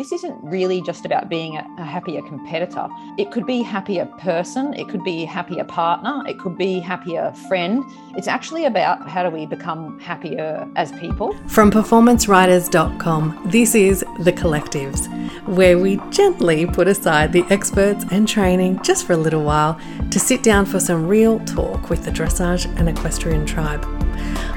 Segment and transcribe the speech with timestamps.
[0.00, 2.88] this isn't really just about being a, a, happier competitor.
[3.18, 7.84] It could be happier person, it could be happier partner, it could be happier friend.
[8.16, 11.36] It's actually about how do we become happier as people.
[11.48, 15.06] From performanceriders.com, this is The Collectives,
[15.46, 19.78] where we gently put aside the experts and training just for a little while
[20.10, 23.84] to sit down for some real talk with the dressage and equestrian tribe.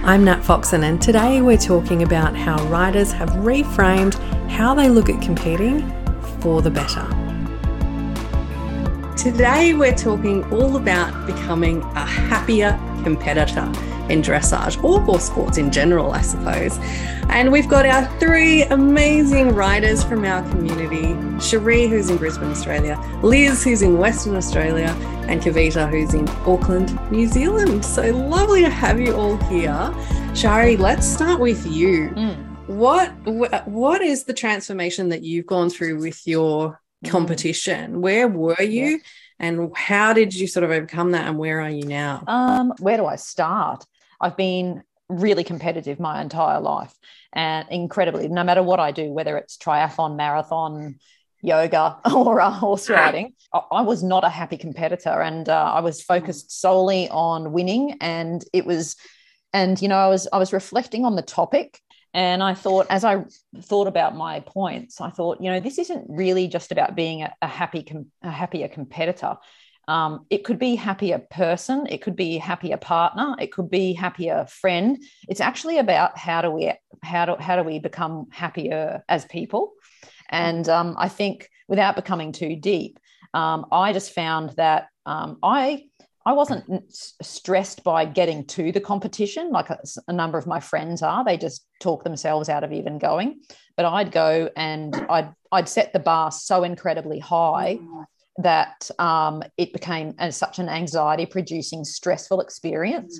[0.04, 4.16] I'm Nat Foxon, and today we're talking about how riders have reframed
[4.50, 5.90] how they look at competing
[6.42, 7.08] for the better.
[9.16, 13.72] Today, we're talking all about becoming a happier competitor
[14.10, 16.78] in dressage or horse sports in general, I suppose.
[17.30, 23.00] And we've got our three amazing riders from our community Sharee, who's in Brisbane, Australia,
[23.24, 24.90] Liz, who's in Western Australia,
[25.28, 27.84] and Kavita, who's in Auckland, New Zealand.
[27.86, 29.92] So lovely to have you all here.
[30.34, 32.10] Sharee, let's start with you.
[32.10, 32.68] Mm.
[32.68, 33.12] What
[33.68, 37.10] what is the transformation that you've gone through with your mm.
[37.10, 38.02] competition?
[38.02, 38.86] Where were you?
[38.86, 38.98] Yeah.
[39.44, 42.24] And how did you sort of overcome that and where are you now?
[42.28, 43.86] Um, where do I start?
[44.22, 46.94] I've been really competitive my entire life
[47.34, 50.96] and incredibly, no matter what I do, whether it's triathlon, marathon,
[51.42, 56.02] yoga, or uh, horse riding, I, was not a happy competitor and uh, I was
[56.02, 57.98] focused solely on winning.
[58.00, 58.96] And it was,
[59.52, 61.82] and you know, I was I was reflecting on the topic
[62.14, 63.24] and I thought, as I
[63.62, 67.34] thought about my points, I thought, you know, this isn't really just about being a,
[67.42, 67.86] a happy,
[68.22, 69.38] a happier competitor.
[69.88, 74.46] Um, it could be happier person, it could be happier partner, it could be happier
[74.48, 74.98] friend.
[75.28, 79.74] It's actually about how do we how do how do we become happier as people.
[80.30, 82.98] And um, I think without becoming too deep,
[83.34, 85.86] um, I just found that um, I
[86.26, 91.02] I wasn't stressed by getting to the competition like a, a, number of my friends
[91.02, 91.24] are.
[91.26, 93.42] They just talk themselves out of even going.
[93.76, 97.80] But I'd go and I'd I'd set the bar so incredibly high
[98.38, 103.20] that um, it became a, such an anxiety producing stressful experience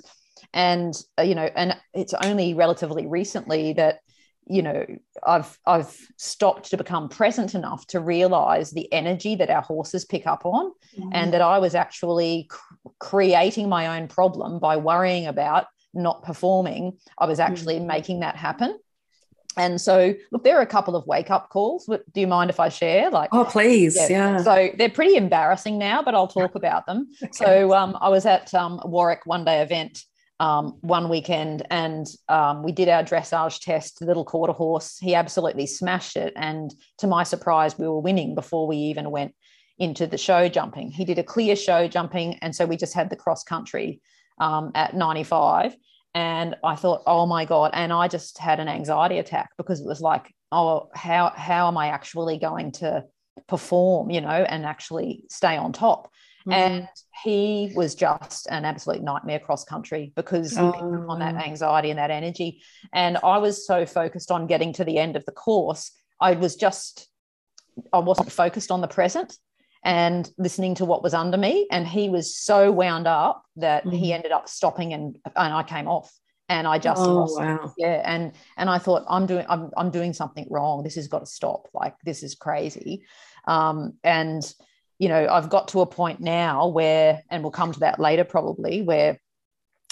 [0.52, 4.00] and uh, you know and it's only relatively recently that
[4.46, 4.84] you know
[5.26, 10.26] i've i've stopped to become present enough to realize the energy that our horses pick
[10.26, 11.08] up on mm-hmm.
[11.12, 16.92] and that i was actually cr- creating my own problem by worrying about not performing
[17.18, 17.86] i was actually mm-hmm.
[17.86, 18.78] making that happen
[19.56, 22.60] and so look there are a couple of wake up calls do you mind if
[22.60, 24.42] i share like oh please yeah, yeah.
[24.42, 27.32] so they're pretty embarrassing now but i'll talk about them okay.
[27.32, 30.04] so um, i was at um, warwick one day event
[30.40, 34.98] um, one weekend and um, we did our dressage test little quarter horse.
[34.98, 36.32] He absolutely smashed it.
[36.36, 39.34] And to my surprise we were winning before we even went
[39.78, 40.90] into the show jumping.
[40.90, 42.34] He did a clear show jumping.
[42.42, 44.00] And so we just had the cross country
[44.38, 45.76] um, at 95
[46.14, 47.72] and I thought, oh my god!
[47.74, 51.76] And I just had an anxiety attack because it was like, oh, how how am
[51.76, 53.04] I actually going to
[53.48, 56.08] perform, you know, and actually stay on top?
[56.46, 56.52] Mm-hmm.
[56.52, 56.88] And
[57.22, 60.72] he was just an absolute nightmare cross country because oh.
[61.08, 62.62] on that anxiety and that energy.
[62.92, 65.90] And I was so focused on getting to the end of the course,
[66.20, 67.08] I was just
[67.92, 69.36] I wasn't focused on the present
[69.82, 71.66] and listening to what was under me.
[71.70, 73.96] And he was so wound up that mm-hmm.
[73.96, 76.12] he ended up stopping and and I came off
[76.48, 77.72] and I just oh, lost wow.
[77.78, 81.20] yeah and and I thought I'm doing I'm I'm doing something wrong this has got
[81.20, 83.04] to stop like this is crazy
[83.46, 84.42] um and
[84.98, 88.24] you know I've got to a point now where and we'll come to that later
[88.24, 89.18] probably where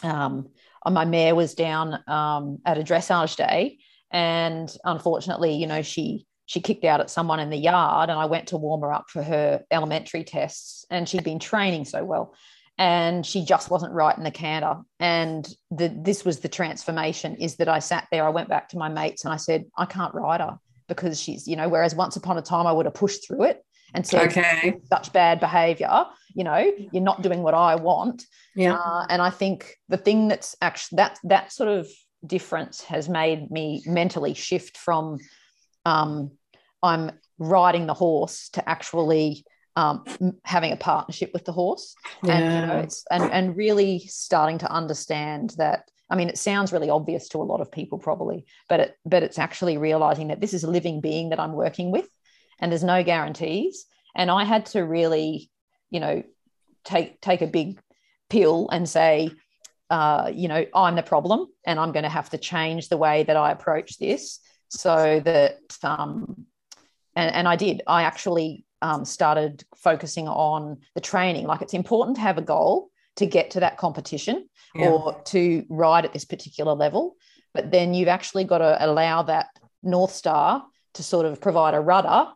[0.02, 0.48] um
[0.88, 3.78] my mare was down um at a dressage day
[4.10, 8.26] and unfortunately you know she she kicked out at someone in the yard and I
[8.26, 12.34] went to warm her up for her elementary tests and she'd been training so well
[12.78, 14.76] and she just wasn't right in the canter.
[14.98, 18.78] And the, this was the transformation is that I sat there I went back to
[18.78, 20.58] my mates and I said I can't ride her
[20.88, 23.64] because she's you know whereas once upon a time I would have pushed through it
[23.94, 24.74] and said okay.
[24.88, 29.30] such bad behavior you know you're not doing what I want yeah uh, and I
[29.30, 31.88] think the thing that's actually that that sort of
[32.26, 35.18] difference has made me mentally shift from
[35.84, 36.30] um,
[36.82, 39.44] I'm riding the horse to actually
[39.74, 40.04] um,
[40.44, 42.36] having a partnership with the horse yeah.
[42.36, 46.74] and you know it's and, and really starting to understand that I mean, it sounds
[46.74, 50.42] really obvious to a lot of people, probably, but it, but it's actually realizing that
[50.42, 52.06] this is a living being that I'm working with,
[52.62, 53.84] and there's no guarantees.
[54.14, 55.50] And I had to really,
[55.90, 56.22] you know,
[56.84, 57.78] take take a big
[58.30, 59.30] pill and say,
[59.90, 63.24] uh, you know, I'm the problem, and I'm going to have to change the way
[63.24, 64.38] that I approach this
[64.68, 66.46] so that um,
[67.14, 67.82] and, and I did.
[67.86, 71.46] I actually um, started focusing on the training.
[71.46, 74.88] Like it's important to have a goal to get to that competition yeah.
[74.88, 77.16] or to ride at this particular level,
[77.52, 79.48] but then you've actually got to allow that
[79.82, 80.64] North Star
[80.94, 82.28] to sort of provide a rudder,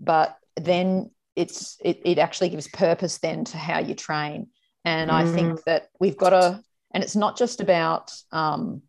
[0.00, 4.48] but then it's it, it actually gives purpose then to how you train.
[4.84, 5.14] And mm.
[5.14, 5.64] I think mm.
[5.64, 6.60] that we've got to,
[6.92, 8.82] and it's not just about um,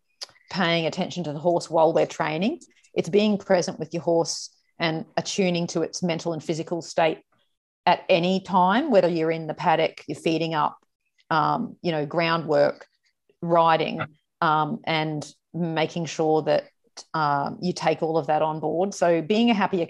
[0.50, 2.60] paying attention to the horse while we're training.
[2.94, 7.18] It's being present with your horse and attuning to its mental and physical state
[7.86, 10.76] at any time, whether you're in the paddock, you're feeding up,
[11.30, 12.86] um, you know, groundwork,
[13.40, 14.00] riding,
[14.40, 16.64] um, and making sure that
[17.14, 18.92] um, you take all of that on board.
[18.92, 19.86] So, being a happier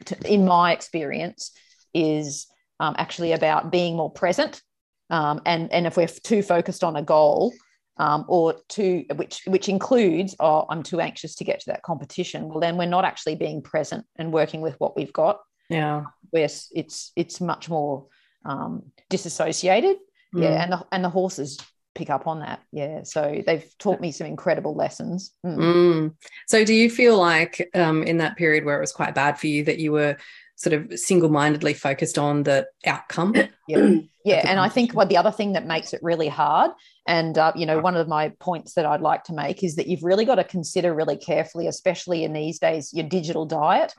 [0.00, 1.52] competitors, in my experience,
[1.94, 2.46] is
[2.78, 4.62] um, actually about being more present.
[5.10, 7.52] Um, and and if we're too focused on a goal,
[8.00, 12.48] um, or to which which includes oh i'm too anxious to get to that competition
[12.48, 15.38] well then we're not actually being present and working with what we've got
[15.68, 18.06] yeah where it's it's much more
[18.46, 19.96] um, disassociated
[20.34, 20.42] mm.
[20.42, 21.58] yeah and the, and the horses
[21.94, 22.60] pick up on that.
[22.72, 23.02] Yeah.
[23.04, 25.32] So they've taught me some incredible lessons.
[25.44, 25.56] Mm.
[25.56, 26.14] Mm.
[26.46, 29.46] so do you feel like um, in that period where it was quite bad for
[29.46, 30.16] you that you were
[30.56, 33.34] sort of single-mindedly focused on the outcome?
[33.66, 33.94] Yeah
[34.24, 36.70] yeah and i think what the other thing that makes it really hard
[37.06, 39.86] and uh, you know one of my points that i'd like to make is that
[39.86, 43.94] you've really got to consider really carefully especially in these days your digital diet.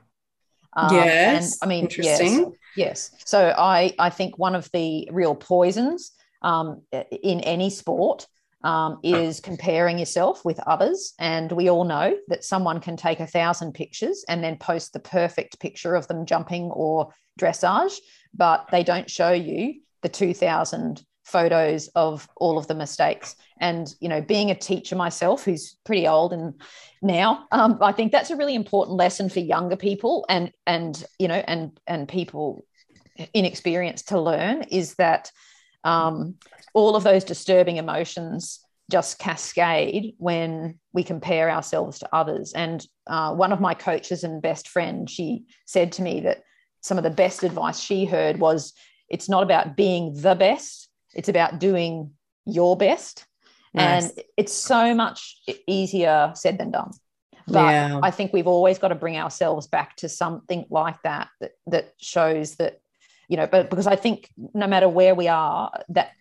[0.74, 1.60] Um, yes.
[1.62, 2.46] And, i mean yes.
[2.76, 3.12] Yes.
[3.26, 6.12] So i i think one of the real poisons
[6.42, 8.28] um, in any sport
[8.64, 11.14] um, is comparing yourself with others.
[11.20, 15.00] And we all know that someone can take a thousand pictures and then post the
[15.00, 17.98] perfect picture of them jumping or dressage,
[18.34, 23.36] but they don't show you the 2000 photos of all of the mistakes.
[23.60, 26.60] And, you know, being a teacher myself who's pretty old and
[27.02, 31.28] now, um, I think that's a really important lesson for younger people and, and, you
[31.28, 32.66] know, and, and people
[33.34, 35.32] inexperienced to learn is that
[35.84, 36.36] um,
[36.74, 42.52] all of those disturbing emotions just cascade when we compare ourselves to others.
[42.54, 46.44] And uh, one of my coaches and best friend, she said to me that
[46.82, 48.74] some of the best advice she heard was
[49.08, 52.12] it's not about being the best, it's about doing
[52.46, 53.26] your best.
[53.74, 54.10] Nice.
[54.10, 55.38] And it's so much
[55.68, 56.92] easier said than done.
[57.48, 58.00] But yeah.
[58.04, 61.94] I think we've always got to bring ourselves back to something like that, that that
[61.98, 62.81] shows that,
[63.32, 66.12] you know, but because I think no matter where we are, that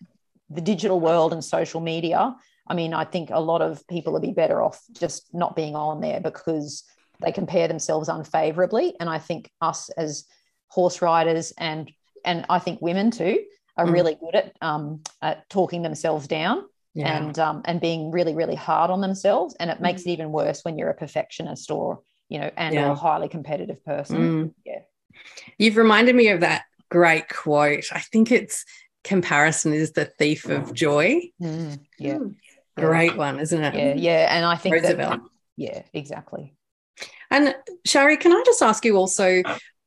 [0.49, 2.33] the digital world and social media,
[2.65, 5.75] I mean, I think a lot of people would be better off just not being
[5.75, 6.85] on there because
[7.19, 8.95] they compare themselves unfavorably.
[8.97, 10.23] And I think us as
[10.69, 11.91] horse riders and
[12.23, 13.43] and I think women too
[13.75, 13.91] are mm.
[13.91, 17.17] really good at, um, at talking themselves down yeah.
[17.17, 19.53] and um, and being really really hard on themselves.
[19.59, 19.81] And it mm.
[19.81, 22.89] makes it even worse when you're a perfectionist or you know and yeah.
[22.89, 24.17] a highly competitive person.
[24.17, 24.53] Mm.
[24.65, 24.79] Yeah,
[25.57, 27.85] you've reminded me of that great quote.
[27.91, 28.65] I think it's
[29.03, 31.21] comparison is the thief of joy.
[31.41, 32.15] Mm, yeah.
[32.15, 32.35] Mm.
[32.77, 33.75] Great one, isn't it?
[33.75, 34.35] Yeah, yeah.
[34.35, 35.21] And I think Roosevelt.
[35.21, 36.55] That, yeah, exactly.
[37.29, 37.55] And
[37.87, 39.41] Sharee, can I just ask you also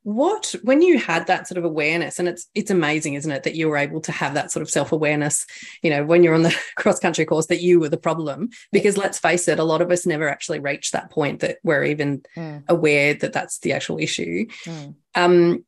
[0.05, 3.55] what when you had that sort of awareness and it's it's amazing isn't it that
[3.55, 5.47] you were able to have that sort of self-awareness
[5.83, 8.99] you know when you're on the cross country course that you were the problem because
[8.99, 12.23] let's face it a lot of us never actually reach that point that we're even
[12.37, 12.63] mm.
[12.69, 14.95] aware that that's the actual issue mm.
[15.15, 15.65] um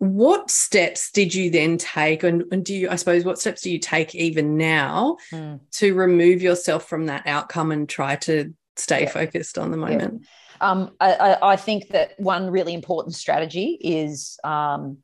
[0.00, 3.70] what steps did you then take and, and, do you i suppose what steps do
[3.70, 5.60] you take even now mm.
[5.70, 9.10] to remove yourself from that outcome and try to stay yeah.
[9.10, 10.70] focused on the moment yeah.
[10.70, 14.98] um, I, I, think that one really important strategy is um,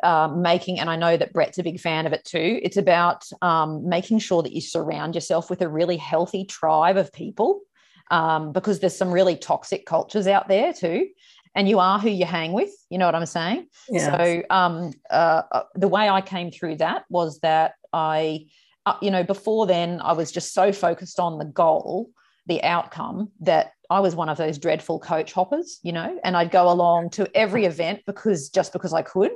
[0.00, 3.24] uh, making and i know that brett's a big fan of it too it's about
[3.42, 7.62] um, making sure that you surround yourself with a really healthy tribe of people
[8.12, 11.08] um, because there's some really toxic cultures out there too
[11.54, 12.70] and you are who you hang with.
[12.90, 13.68] You know what I'm saying?
[13.88, 14.06] Yes.
[14.06, 18.46] So um, uh, uh, the way I came through that was that I,
[18.86, 22.10] uh, you know, before then I was just so focused on the goal,
[22.46, 26.50] the outcome that I was one of those dreadful coach hoppers, you know, and I'd
[26.50, 29.32] go along to every event because just because I could.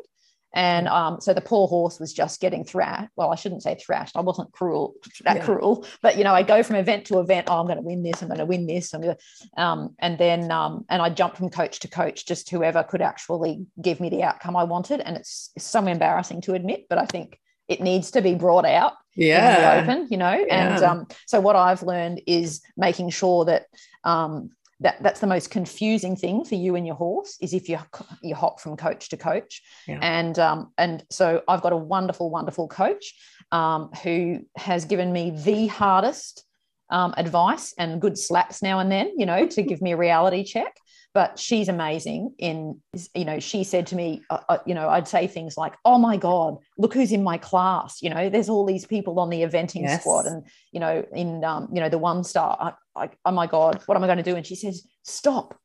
[0.56, 3.10] And um, so the poor horse was just getting thrashed.
[3.14, 4.16] Well, I shouldn't say thrashed.
[4.16, 4.94] I wasn't cruel,
[5.24, 5.44] that yeah.
[5.44, 5.86] cruel.
[6.00, 7.48] But you know, I go from event to event.
[7.50, 8.22] Oh, I'm going to win this.
[8.22, 8.94] I'm going to win this.
[8.94, 12.48] I'm going to, um, and then um, and I jumped from coach to coach, just
[12.48, 15.00] whoever could actually give me the outcome I wanted.
[15.00, 18.64] And it's, it's so embarrassing to admit, but I think it needs to be brought
[18.64, 20.74] out yeah open you know yeah.
[20.74, 23.66] and um, so what i've learned is making sure that
[24.04, 27.78] um, that that's the most confusing thing for you and your horse is if you
[28.22, 29.98] you hop from coach to coach yeah.
[30.02, 33.14] and um, and so I've got a wonderful wonderful coach
[33.52, 36.44] um, who has given me the hardest
[36.90, 40.44] um, advice and good slaps now and then you know to give me a reality
[40.44, 40.76] check
[41.16, 42.78] but she's amazing in
[43.14, 45.98] you know she said to me uh, uh, you know i'd say things like oh
[45.98, 49.40] my god look who's in my class you know there's all these people on the
[49.42, 50.00] eventing yes.
[50.00, 53.46] squad and you know in um, you know the one star I, I, oh my
[53.46, 55.58] god what am i going to do and she says stop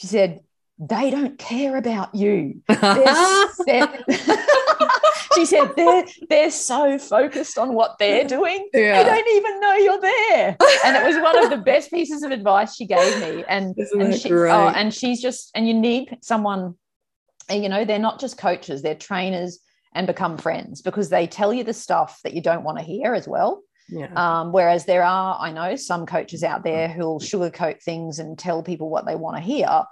[0.00, 0.40] she said,
[0.78, 2.62] they don't care about you.
[2.66, 4.02] They're set-
[5.34, 9.02] she said they're they're so focused on what they're doing Yeah.
[9.02, 12.30] they don't even know you're there and it was one of the best pieces of
[12.30, 16.74] advice she gave me and and, she, oh, and she's just and you need someone
[17.50, 19.60] you know they're not just coaches they're trainers
[19.94, 23.14] and become friends because they tell you the stuff that you don't want to hear
[23.14, 24.12] as well yeah.
[24.14, 28.62] um, whereas there are, I know, some coaches out there who'll sugarcoat things and tell
[28.62, 29.82] people what they want to hear,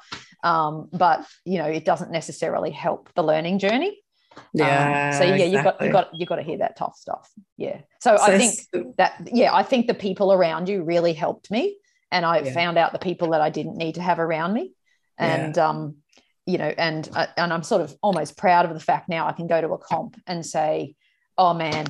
[0.44, 4.00] um, but you know it doesn't necessarily help the learning journey.
[4.38, 5.10] Um, yeah.
[5.18, 7.30] so yeah, you've got you got you got to hear that tough stuff.
[7.56, 7.80] Yeah.
[8.00, 11.76] So, So I think that yeah, I think the people around you really helped me,
[12.10, 12.52] and I Yeah.
[12.52, 14.72] found out the people that I didn't need to have around me,
[15.18, 15.96] and um,
[16.46, 19.32] you know, and uh, and I'm sort of almost proud of the fact now I
[19.32, 20.94] can go to a comp and say,
[21.36, 21.86] oh man,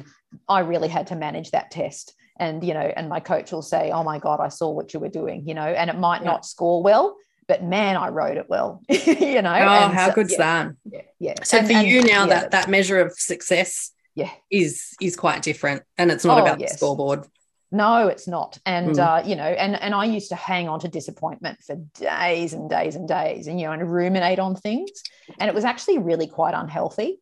[0.49, 2.15] I really had to manage that test.
[2.41, 5.01] And, you know, and my coach will say, oh my God, I saw what you
[5.01, 6.27] were doing, you know, and it might Yeah.
[6.27, 7.17] not score well,
[7.49, 9.51] but man, I wrote it well, you know.
[9.53, 10.75] Oh, and how so- good's yeah, that?
[10.85, 11.01] Yeah.
[11.19, 11.35] yeah.
[11.43, 14.31] So And- for and, you now, yeah, that that measure of success yeah.
[14.51, 16.73] is is quite different, and it's not Oh, about yes.
[16.73, 17.27] the scoreboard.
[17.71, 18.59] No, it's not.
[18.65, 18.99] And Mm.
[19.25, 22.69] uh, you know, and and I used to hang on to disappointment for days and
[22.71, 24.91] days and days, and you know, and ruminate on things,
[25.39, 27.21] and it was actually really quite unhealthy.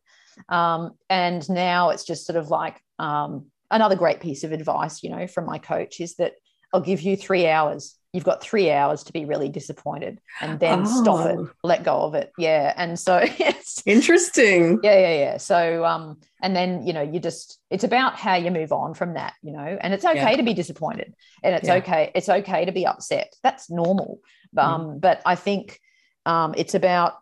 [0.49, 5.09] Um, and now it's just sort of like um, another great piece of advice, you
[5.09, 6.33] know, from my coach is that
[6.73, 7.95] I'll give you three hours.
[8.13, 11.49] You've got three hours to be really disappointed, and then stop it, Oh.
[11.63, 12.31] let go of it.
[12.37, 14.79] Yeah, and so yes, Interesting.
[14.83, 18.51] yeah yeah yeah so um and then you know you just it's about how you
[18.51, 20.35] move on from that you know and it's okay Yeah.
[20.37, 21.75] to be disappointed and it's Yeah.
[21.75, 24.19] okay it's okay to be upset that's normal
[24.55, 24.63] Mm.
[24.63, 25.79] um but i think
[26.25, 27.13] um it's about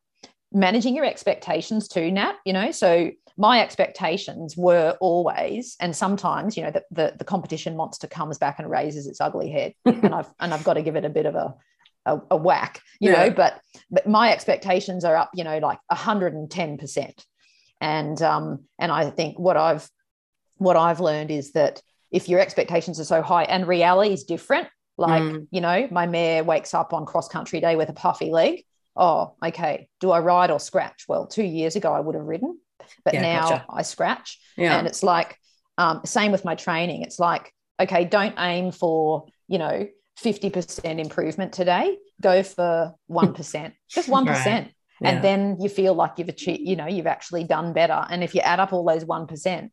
[0.52, 6.64] managing your expectations too nat you know so my expectations were always and sometimes you
[6.64, 10.30] know the, the, the competition monster comes back and raises its ugly head and i've
[10.40, 11.54] and i've got to give it a bit of a
[12.06, 13.26] a, a whack you Yeah.
[13.26, 13.60] know but
[13.92, 17.26] but my expectations are up you know like 110%
[17.82, 19.90] and um and i think what i've
[20.58, 24.68] what i've learned is that if your expectations are so high and reality is different
[24.98, 25.48] like Mm.
[25.52, 28.64] you know my mare wakes up on cross country day with a puffy leg
[28.96, 32.58] oh okay do i ride or scratch well two years ago i would have ridden
[33.04, 33.66] but Yeah, now gotcha.
[33.70, 34.78] i scratch Yeah.
[34.78, 35.38] and it's like
[35.78, 39.88] um, same with my training it's like okay don't aim for you know
[40.24, 44.72] 50% improvement today go for 1% just 1% Right.
[45.02, 45.10] Yeah.
[45.10, 48.34] and then you feel like you've achieved you know you've actually done better and if
[48.34, 49.70] you add up all those 1%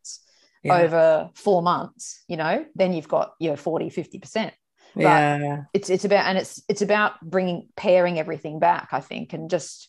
[0.65, 0.77] yeah.
[0.77, 4.51] over four months you know then you've got your 40 50%
[4.97, 5.63] yeah.
[5.73, 9.89] it's it's about and it's it's about bringing pairing everything back i think and just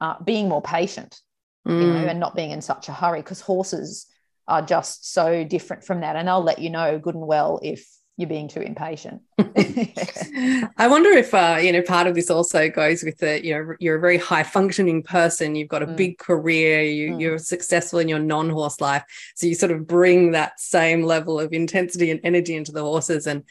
[0.00, 1.18] uh, being more patient
[1.66, 2.10] you know Mm.
[2.10, 4.06] and not being in such a hurry because horses
[4.46, 7.86] are just so different from that and i'll let you know good and well if
[8.18, 9.22] you're being too impatient
[10.76, 13.74] I wonder if uh, you know part of this also goes with the you know
[13.80, 15.54] you're a very high functioning person.
[15.54, 15.96] You've got a Mm.
[15.96, 16.82] big career.
[16.82, 17.20] You, Mm.
[17.20, 19.04] You're successful in your non horse life,
[19.36, 23.26] so you sort of bring that same level of intensity and energy into the horses,
[23.26, 23.44] and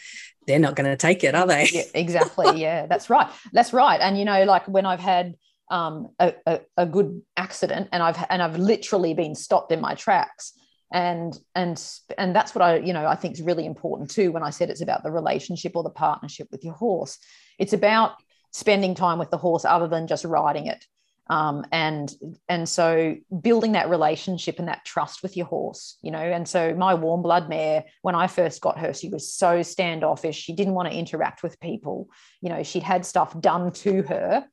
[0.48, 1.67] they're not going to take it, are they?
[1.72, 2.60] yeah, exactly.
[2.62, 3.29] Yeah, that's right.
[3.53, 4.00] That's right.
[4.01, 5.36] And you know, like when I've had
[5.70, 9.96] um, a, a, a good accident, and I've and I've literally been stopped in my
[9.96, 10.53] tracks,
[10.91, 11.82] and and
[12.17, 14.32] and that's what I you know I think is really important too.
[14.32, 17.17] When I said it's about the relationship or the partnership with your horse,
[17.58, 18.13] it's about
[18.51, 20.86] spending time with the horse other than just riding it.
[21.29, 22.13] Um, and
[22.50, 26.20] and so building that relationship and that trust with your horse, you know.
[26.20, 30.36] And so my warm blood mare, when I first got her, she was so standoffish.
[30.36, 32.10] She didn't want to interact with people.
[32.41, 34.46] You know, she'd had stuff done to her,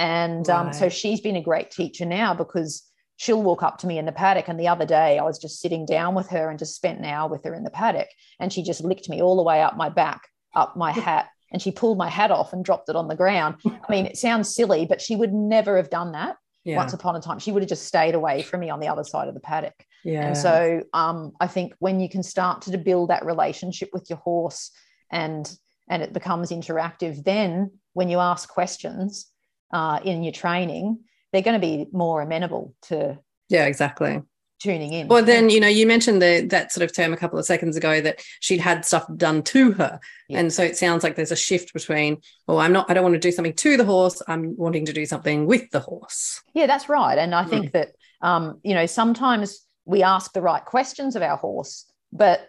[0.00, 2.82] and um, so she's been a great teacher now because
[3.16, 4.48] she'll walk up to me in the paddock.
[4.48, 7.04] And the other day, I was just sitting down with her and just spent an
[7.04, 8.08] hour with her in the paddock,
[8.40, 10.22] and she just licked me all the way up my back,
[10.54, 13.56] up my hat, and she pulled my hat off and dropped it on the ground.
[13.66, 16.76] I mean, it sounds silly, but she would never have done that Yeah.
[16.76, 17.38] once upon a time.
[17.40, 19.74] She would have just stayed away from me on the other side of the paddock.
[20.04, 20.26] yeah.
[20.26, 24.18] And so um, I think when you can start to build that relationship with your
[24.18, 24.70] horse
[25.10, 25.44] and
[25.90, 29.26] and it becomes interactive, then when you ask questions
[29.72, 31.00] uh, in your training,
[31.32, 34.22] they're going to be more amenable to yeah, exactly.
[34.60, 35.08] tuning in.
[35.08, 37.76] Well, then you know you mentioned the that sort of term a couple of seconds
[37.76, 40.40] ago that she'd had stuff done to her, Yeah.
[40.40, 43.14] and so it sounds like there's a shift between, well, I'm not, I don't want
[43.14, 46.42] to do something to the horse, I'm wanting to do something with the horse.
[46.54, 47.18] Yeah, that's right.
[47.18, 47.50] And I Mm.
[47.50, 47.88] think that,
[48.22, 52.46] um, you know, sometimes we ask the right questions of our horse, but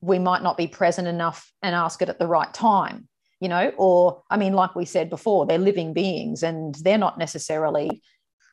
[0.00, 3.08] we might not be present enough and ask it at the right time,
[3.40, 7.18] you know, or, I mean, like we said before, they're living beings and they're not
[7.18, 8.02] necessarily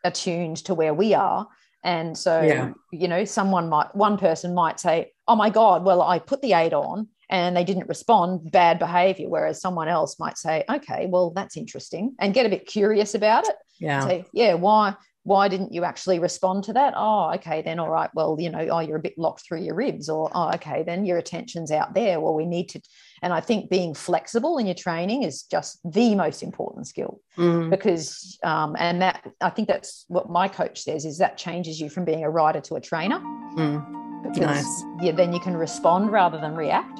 [0.03, 1.47] attuned to where we are.
[1.83, 2.73] And so, Yeah.
[2.91, 6.53] you know, someone might, one person might say, oh my God, well, I put the
[6.53, 9.29] aid on and they didn't respond, bad behavior.
[9.29, 13.47] Whereas someone else might say, okay, well, that's interesting and get a bit curious about
[13.47, 13.55] it.
[13.79, 14.05] Yeah.
[14.05, 14.95] Say, yeah, why?
[15.23, 16.95] Why didn't you actually respond to that?
[16.97, 18.09] Oh, okay, then all right.
[18.15, 21.05] Well, you know, oh, you're a bit locked through your ribs, or oh, okay, then
[21.05, 22.19] your attention's out there.
[22.19, 22.81] Well, we need to,
[23.21, 27.69] and I think being flexible in your training is just the most important skill Mm.
[27.69, 31.89] because, um, and that I think that's what my coach says is that changes you
[31.89, 33.19] from being a rider to a trainer.
[33.55, 34.23] Mm.
[34.23, 34.83] Because Nice.
[35.01, 36.99] yeah, then you can respond rather than react.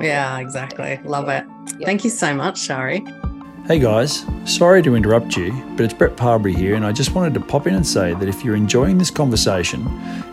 [0.00, 0.98] Yeah, exactly.
[1.04, 1.40] Love Yeah.
[1.40, 1.46] it.
[1.80, 1.86] Yeah.
[1.86, 3.02] Thank you so much, Sharee.
[3.66, 7.34] Hey guys, sorry to interrupt you, but it's Brett Parbury here, and I just wanted
[7.34, 9.88] to pop in and say that if you're enjoying this conversation,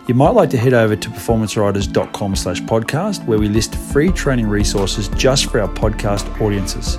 [0.08, 4.48] you might like to head over to performanceriders.com slash podcast, where we list free training
[4.48, 6.96] resources just for our podcast audiences.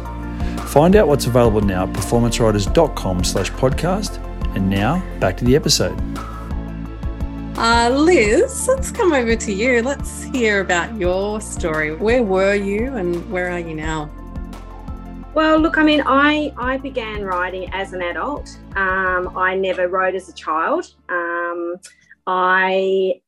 [0.72, 4.24] Find out what's available now at performanceriders.com slash podcast.
[4.56, 6.00] And now, back to the episode.
[7.58, 9.82] Uh, Liz, let's come over to you.
[9.82, 11.94] Let's hear about your story.
[11.94, 14.10] Where were you and where are you now?
[15.36, 18.50] Well, look, I mean, I I began riding as an adult.
[18.76, 20.94] Um, I never rode as a child.
[21.08, 21.76] Um,
[22.26, 23.22] I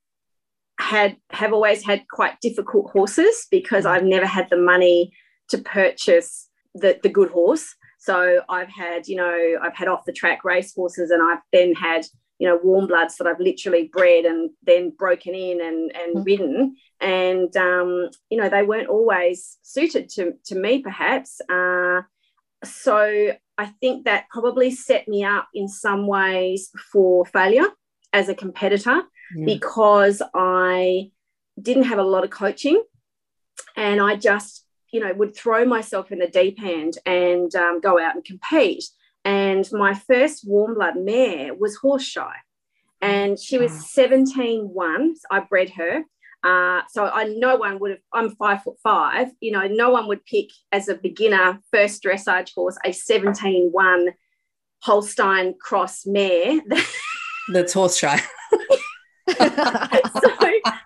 [0.79, 5.13] had have always had quite difficult horses because I've never had the money
[5.49, 7.75] to purchase the the good horse.
[7.99, 11.73] So I've had, you know, I've had off the track race horses, and I've then
[11.73, 12.03] had,
[12.41, 16.25] you know, warm bloods that I've literally bred and then broken in and and Mm.
[16.25, 22.01] ridden and um, you know they weren't always suited to to me perhaps uh,
[22.63, 22.97] so
[23.57, 27.69] i think that probably set me up in some ways for failure
[28.19, 28.97] as a competitor
[29.37, 29.45] Mm.
[29.53, 31.11] because i
[31.67, 32.77] didn't have a lot of coaching
[33.75, 37.93] and i just you know would throw myself in the deep end and um, go
[38.03, 38.83] out and compete
[39.23, 42.35] and my first warm blood mare was horse shy
[43.01, 43.79] and she was Wow.
[43.79, 46.03] 17 1 i bred her
[46.43, 47.99] uh, so I no one would have.
[48.13, 49.27] I'm five foot five.
[49.41, 54.07] You know, no one would pick as a beginner first dressage horse a 17-1
[54.79, 56.59] Holstein cross mare.
[57.53, 58.19] That's horse shy.
[59.37, 60.31] so,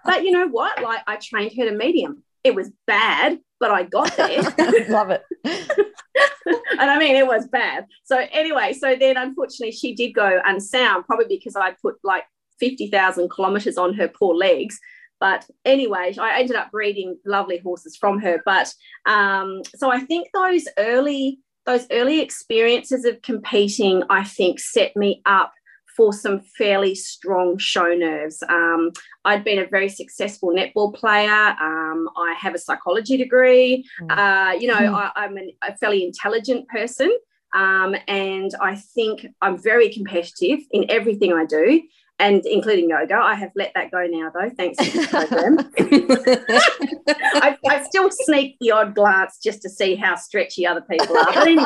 [0.04, 0.82] but you know what?
[0.84, 2.24] Like I trained her to medium.
[2.44, 4.42] It was bad, but I got there.
[4.90, 5.24] Love it.
[5.44, 7.88] and I mean, it was bad.
[8.04, 12.26] So anyway, so then unfortunately she did go unsound, probably because I put like
[12.60, 14.80] 50,000 kilometers on her poor legs.
[15.20, 18.42] But anyway, I ended up breeding lovely horses from her.
[18.46, 18.72] But
[19.08, 25.24] um, so I think those early those early experiences of competing, I think, set me
[25.26, 25.52] up
[25.96, 28.44] for some fairly strong show nerves.
[28.50, 28.92] Um,
[29.24, 31.30] I'd been a very successful netball player.
[31.32, 33.86] Um, I have a psychology degree.
[34.02, 34.12] Mm.
[34.12, 34.94] Uh, you know, Mm.
[34.94, 37.12] I, I'm an, a fairly intelligent person.
[37.54, 41.82] Um, and I think I'm very competitive in everything I do,
[42.20, 43.16] and including yoga.
[43.16, 45.60] I have let that go now, though, thanks to the program.
[47.42, 51.26] I, I still sneak the odd glance just to see how stretchy other people are.
[51.34, 51.64] But anyway,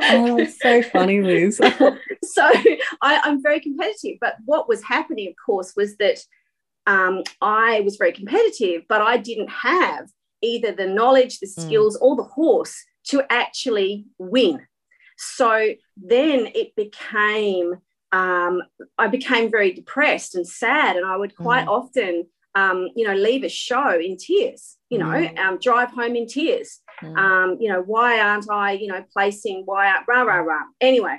[0.00, 1.56] oh, so funny, Liz.
[2.22, 2.42] so
[3.02, 4.18] I, I'm very competitive.
[4.20, 6.18] But what was happening, of course, was that
[6.86, 10.08] um, I was very competitive, but I didn't have
[10.42, 11.60] either the knowledge, the Mm.
[11.66, 12.74] skills, or the horse
[13.08, 14.66] to actually win.
[15.16, 17.74] So then it became,
[18.12, 18.62] um,
[18.96, 21.70] I became very depressed and sad, and I would quite Mm.
[21.70, 22.26] often,
[22.58, 24.62] um, you know, leave a show in tears.
[24.92, 25.38] You know, Mm.
[25.42, 26.70] um, drive home in tears
[27.02, 27.16] Mm.
[27.24, 30.64] um, you know, why aren't I, you know, placing, why aren't, rah, rah, rah.
[30.80, 31.16] Anyway,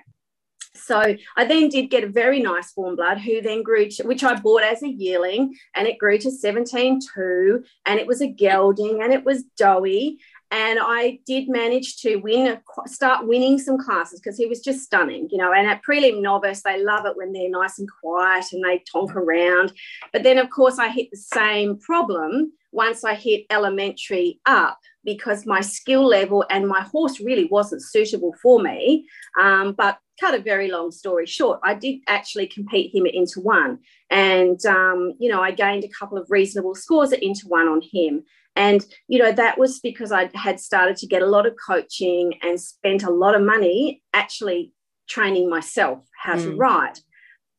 [0.75, 0.97] so
[1.37, 4.33] I then did get a very nice warm blood who then grew to, which I
[4.35, 9.13] bought as a yearling and it grew to 17.2 and it was a gelding and
[9.13, 10.19] it was doughy.
[10.51, 15.27] And I did manage to win, start winning some classes because he was just stunning,
[15.31, 15.53] you know.
[15.53, 19.15] And at prelim novice, they love it when they're nice and quiet and they tonk
[19.15, 19.73] around.
[20.11, 25.45] But then, of course, I hit the same problem once I hit elementary up because
[25.45, 29.07] my skill level and my horse really wasn't suitable for me.
[29.39, 33.79] Um, but cut a very long story short, I did actually compete him Inter One.
[34.09, 37.81] And, um, you know, I gained a couple of reasonable scores at Inter One on
[37.81, 38.23] him.
[38.59, 42.33] And, you know, that was because I had started to get a lot of coaching
[42.41, 44.73] and spent a lot of money actually
[45.07, 46.59] training myself how to mm.
[46.59, 46.99] write.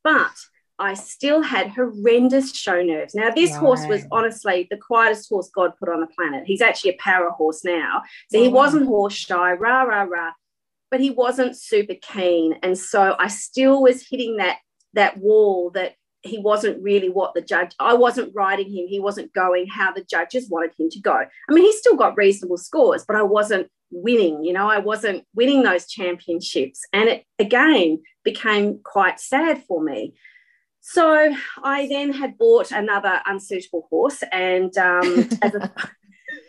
[0.04, 0.30] But
[0.78, 3.14] I still had horrendous show nerves.
[3.14, 6.44] Now, this horse was honestly the quietest horse God put on the planet.
[6.44, 8.02] He's actually a para horse now.
[8.30, 10.32] So he Oh, wasn't horse shy, rah, rah, rah,
[10.90, 12.58] but he wasn't super keen.
[12.62, 14.58] And so I still was hitting that
[14.92, 18.86] that wall that he wasn't really what the judge, I wasn't riding him.
[18.86, 21.14] He wasn't going how the judges wanted him to go.
[21.14, 25.24] I mean, he still got reasonable scores, but I wasn't winning, you know, I wasn't
[25.34, 26.80] winning those championships.
[26.92, 30.14] And it again became quite sad for me.
[30.80, 35.72] So I then had bought another unsuitable horse, and um, as a,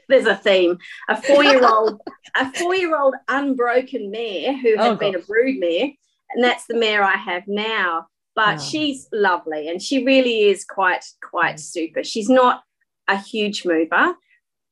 [0.07, 0.77] there's a theme:
[1.09, 1.99] a four-year-old,
[2.35, 5.23] a four-year-old unbroken mare who had oh, been gosh.
[5.23, 5.89] a brood mare,
[6.31, 8.07] and that's the mare I have now.
[8.35, 8.61] But oh.
[8.61, 11.59] she's lovely, and she really is quite quite mm.
[11.59, 12.03] super.
[12.03, 12.63] She's not
[13.07, 14.15] a huge mover,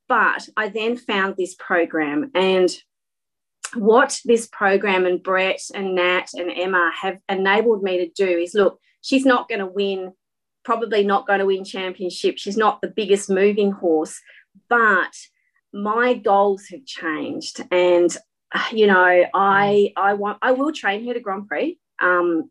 [0.07, 2.69] but I then found this program, and
[3.75, 8.55] what this program and Brett and Nat and Emma have enabled me to do is
[8.55, 10.13] look she's not going to win,
[10.63, 12.37] probably not going to win championship.
[12.37, 14.19] She's not the biggest moving horse,
[14.69, 15.13] but
[15.73, 17.61] my goals have changed.
[17.71, 18.15] And,
[18.71, 22.49] you know, I, I want, I will train her to Grand Prix, um,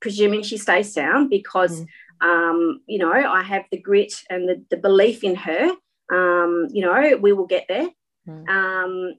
[0.00, 1.86] presuming she stays sound because, mm.
[2.20, 5.70] um, you know, I have the grit and the, the belief in her.
[6.12, 7.88] Um, you know, we will get there.
[8.26, 8.48] Mm.
[8.48, 9.14] Um,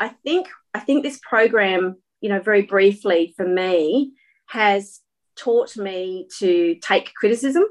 [0.00, 4.12] I think, I think this program, you know, very briefly for me
[4.46, 5.00] has
[5.36, 7.64] taught me to take criticism.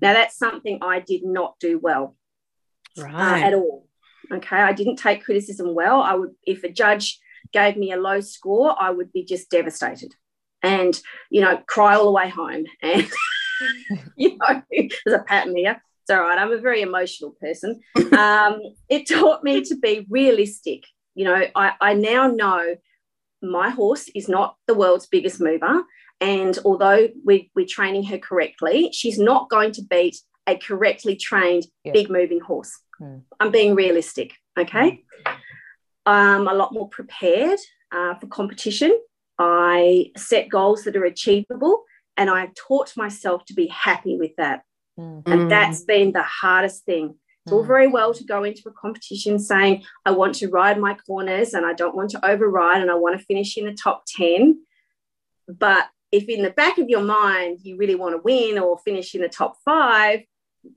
[0.00, 2.16] Now, that's something I did not do well
[2.98, 3.42] uh, right.
[3.42, 3.86] uh, at all.
[4.32, 4.56] Okay.
[4.56, 6.00] I didn't take criticism well.
[6.00, 7.20] I would, if a judge
[7.52, 10.14] gave me a low score, I would be just devastated
[10.62, 12.64] and, you know, cry all the way home.
[12.82, 15.80] And, you know, there's a pattern here.
[16.00, 16.36] It's all right.
[16.36, 17.80] I'm a very emotional person.
[18.12, 20.84] Um, it taught me to be realistic.
[21.14, 22.76] You know, I, I now know
[23.40, 25.82] my horse is not the world's biggest mover.
[26.20, 31.64] And although we, we're training her correctly, she's not going to beat a correctly trained
[31.84, 31.92] yeah.
[31.92, 32.78] big moving horse.
[33.00, 33.22] Mm.
[33.40, 35.02] I'm being realistic, okay?
[35.26, 35.36] Mm.
[36.06, 37.58] I'm a lot more prepared
[37.90, 38.96] uh, for competition.
[39.38, 41.84] I set goals that are achievable,
[42.16, 44.62] and I have taught myself to be happy with that.
[44.98, 45.22] Mm.
[45.26, 47.14] And that's been the hardest thing.
[47.44, 47.66] It's all mm.
[47.66, 51.66] very well to go into a competition saying, I want to ride my corners and
[51.66, 54.60] I don't want to override and I want to finish in the top 10.
[55.48, 59.14] But if in the back of your mind you really want to win or finish
[59.14, 60.20] in the top five,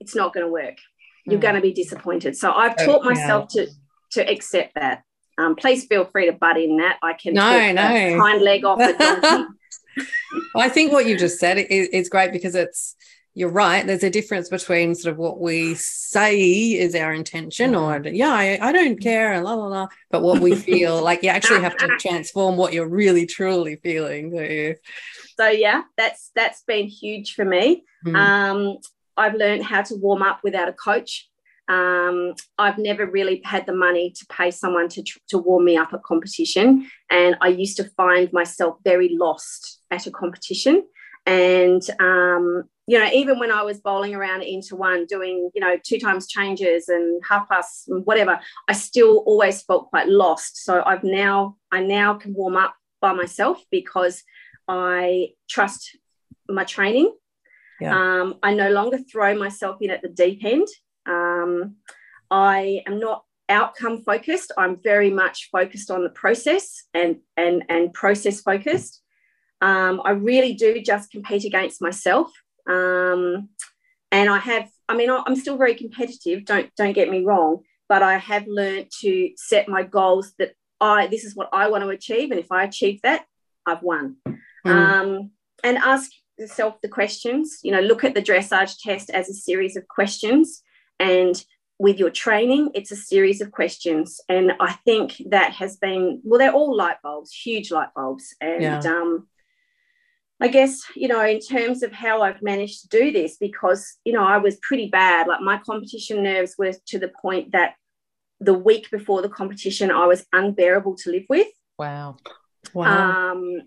[0.00, 0.78] it's not going to work.
[1.24, 1.42] You're mm.
[1.42, 2.36] going to be disappointed.
[2.36, 3.64] So I've taught myself yeah.
[3.64, 3.70] to
[4.12, 5.02] to accept that.
[5.38, 6.98] Um, please feel free to butt in that.
[7.02, 8.20] I can no, no.
[8.20, 9.44] hind leg off a donkey.
[10.56, 12.96] I think what you just said is, is great because it's
[13.36, 13.86] you're right.
[13.86, 16.40] There's a difference between sort of what we say
[16.72, 19.88] is our intention, or yeah, I, I don't care, and la la la.
[20.10, 24.30] But what we feel like you actually have to transform what you're really truly feeling.
[24.30, 24.74] So,
[25.36, 27.84] so yeah, that's that's been huge for me.
[28.06, 28.16] Mm.
[28.16, 28.78] Um,
[29.18, 31.28] I've learned how to warm up without a coach.
[31.68, 35.92] Um, I've never really had the money to pay someone to, to warm me up
[35.92, 36.88] at competition.
[37.10, 40.84] And I used to find myself very lost at a competition.
[41.26, 45.76] And, um, you know, even when I was bowling around Inter One, doing, you know,
[45.82, 50.64] two times changes and half past whatever, I still always felt quite lost.
[50.64, 54.22] So I've now, I now can warm up by myself because
[54.68, 55.96] I trust
[56.48, 57.12] my training.
[57.80, 57.94] Yeah.
[57.96, 60.68] Um, I no longer throw myself in at the deep end.
[61.06, 61.76] Um,
[62.30, 64.52] I am not outcome focused.
[64.58, 69.02] I'm very much focused on the process and and and process focused.
[69.60, 72.30] Um, I really do just compete against myself,
[72.68, 73.48] um,
[74.12, 74.68] and I have.
[74.88, 76.44] I mean, I'm still very competitive.
[76.44, 81.06] Don't don't get me wrong, but I have learned to set my goals that I
[81.06, 83.24] this is what I want to achieve, and if I achieve that,
[83.66, 84.16] I've won.
[84.66, 84.70] Mm.
[84.70, 85.30] Um,
[85.64, 87.60] and ask yourself the questions.
[87.62, 90.62] You know, look at the dressage test as a series of questions,
[90.98, 91.44] and
[91.78, 94.20] with your training, it's a series of questions.
[94.28, 98.62] And I think that has been well, they're all light bulbs, huge light bulbs, and
[98.62, 98.78] yeah.
[98.80, 99.26] um,
[100.40, 104.12] I guess, you know, in terms of how I've managed to do this, because, you
[104.12, 105.28] know, I was pretty bad.
[105.28, 107.74] Like my competition nerves were to the point that
[108.40, 111.48] the week before the competition, I was unbearable to live with.
[111.78, 112.16] Wow.
[112.74, 113.32] Wow.
[113.32, 113.62] Um,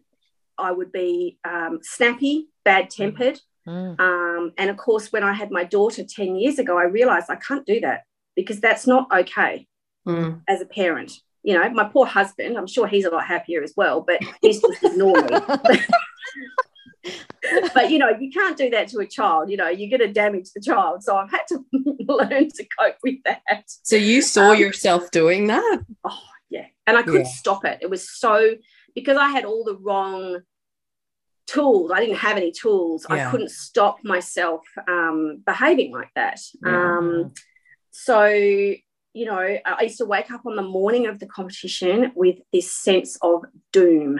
[0.59, 3.39] I would be um, snappy, bad tempered.
[3.69, 3.99] Mm.
[3.99, 7.35] Um, and of course, when I had my daughter 10 years ago, I realized I
[7.35, 8.03] can't do that
[8.35, 9.67] because that's not okay
[10.07, 10.41] mm.
[10.47, 11.13] as a parent.
[11.43, 14.61] You know, my poor husband, I'm sure he's a lot happier as well, but he's
[14.61, 15.79] just ignoring me.
[17.73, 19.49] but you know, you can't do that to a child.
[19.49, 21.03] You know, you're going to damage the child.
[21.03, 21.65] So I've had to
[22.07, 23.63] learn to cope with that.
[23.83, 25.79] So you saw um, yourself doing that?
[26.03, 26.65] Oh, yeah.
[26.87, 27.31] And I couldn't yeah.
[27.31, 27.79] stop it.
[27.81, 28.55] It was so
[28.95, 30.41] because I had all the wrong
[31.49, 31.91] tools.
[31.91, 33.05] I didn't have any tools.
[33.09, 33.27] Yeah.
[33.27, 36.39] I couldn't stop myself um, behaving like that.
[36.63, 36.97] Yeah.
[36.97, 37.33] Um,
[37.91, 42.37] so, you know, I used to wake up on the morning of the competition with
[42.53, 44.19] this sense of doom,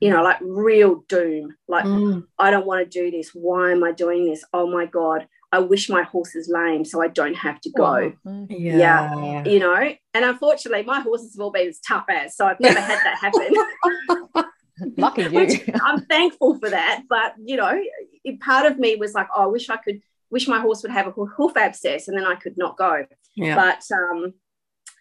[0.00, 1.56] you know, like real doom.
[1.66, 2.24] Like, mm.
[2.38, 3.30] I don't want to do this.
[3.32, 4.44] Why am I doing this?
[4.52, 5.26] Oh my God.
[5.52, 8.12] I wish my horse is lame so I don't have to go.
[8.24, 9.16] Oh, yeah.
[9.16, 9.44] yeah.
[9.44, 12.78] You know, and unfortunately, my horses have all been as tough as, so I've never
[12.80, 14.44] had that happen.
[14.96, 15.74] Lucky you.
[15.84, 17.04] I'm thankful for that.
[17.08, 17.80] But, you know,
[18.24, 20.92] it, part of me was like, oh, I wish I could, wish my horse would
[20.92, 23.04] have a hoof abscess and then I could not go.
[23.36, 23.54] Yeah.
[23.54, 24.34] But um,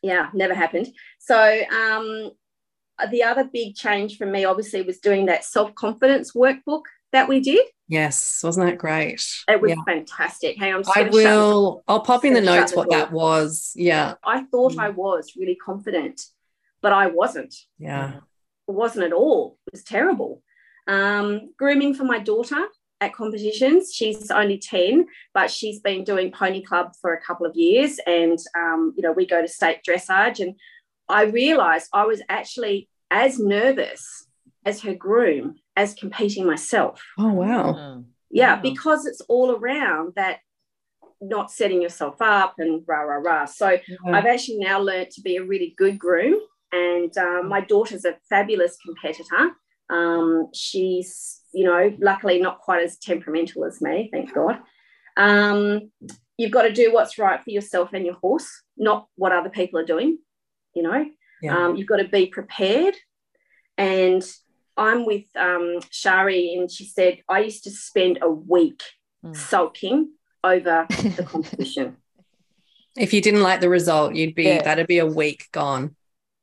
[0.01, 0.87] yeah, never happened.
[1.19, 2.31] So um,
[3.11, 7.39] the other big change for me, obviously, was doing that self confidence workbook that we
[7.39, 7.65] did.
[7.87, 9.25] Yes, wasn't that great?
[9.47, 9.83] It was yeah.
[9.85, 10.59] fantastic.
[10.59, 11.83] Hang on, I will.
[11.87, 13.71] I'll pop in the notes what that was.
[13.75, 14.79] Yeah, I thought mm.
[14.79, 16.21] I was really confident,
[16.81, 17.55] but I wasn't.
[17.79, 18.19] Yeah,
[18.73, 19.57] wasn't at all.
[19.67, 20.41] It was terrible.
[20.87, 22.67] Um, grooming for my daughter
[23.01, 23.93] at competitions.
[23.93, 27.99] She's only 10, but she's been doing pony club for a couple of years.
[28.05, 30.39] And, um, you know, we go to state dressage.
[30.39, 30.55] And
[31.07, 34.27] I realized I was actually as nervous
[34.65, 37.03] as her groom as competing myself.
[37.17, 38.03] Oh, wow.
[38.29, 38.61] Yeah, wow.
[38.61, 40.39] because it's all around that
[41.21, 43.45] not setting yourself up and rah, rah, rah.
[43.45, 43.97] So yeah.
[44.05, 46.35] I've actually now learned to be a really good groom.
[46.71, 49.51] And um, my daughter's a fabulous competitor.
[49.89, 54.59] Um, she's, you know, luckily not quite as temperamental as me, thank God.
[55.17, 55.91] Um,
[56.37, 59.79] you've got to do what's right for yourself and your horse, not what other people
[59.79, 60.19] are doing,
[60.75, 61.05] you know.
[61.41, 61.57] Yeah.
[61.57, 62.95] Um, you've got to be prepared.
[63.77, 64.23] And
[64.77, 68.81] I'm with um, Sharee, and she said, I used to spend a week
[69.23, 69.35] mm.
[69.35, 70.11] sulking
[70.43, 71.97] over the competition.
[72.97, 74.61] If you didn't like the result, you'd be, yeah.
[74.61, 75.95] that'd be a week gone.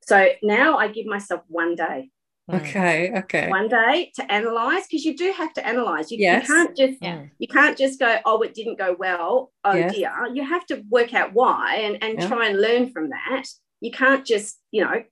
[0.07, 2.09] So now I give myself one day.
[2.51, 3.11] Okay.
[3.13, 3.49] Okay.
[3.49, 6.09] One day to analyze because you do have to analyze.
[6.11, 6.47] You, yes.
[6.47, 7.23] you can't just yeah.
[7.39, 9.51] you can't just go, oh, it didn't go well.
[9.65, 9.93] Oh yes.
[9.93, 10.13] dear.
[10.33, 12.27] You have to work out why and, and yeah.
[12.29, 13.43] try and learn from that.
[13.81, 15.03] You can't just, you know,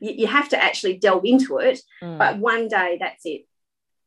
[0.00, 1.80] you, you have to actually delve into it.
[2.02, 2.18] Mm.
[2.18, 3.46] But one day that's it.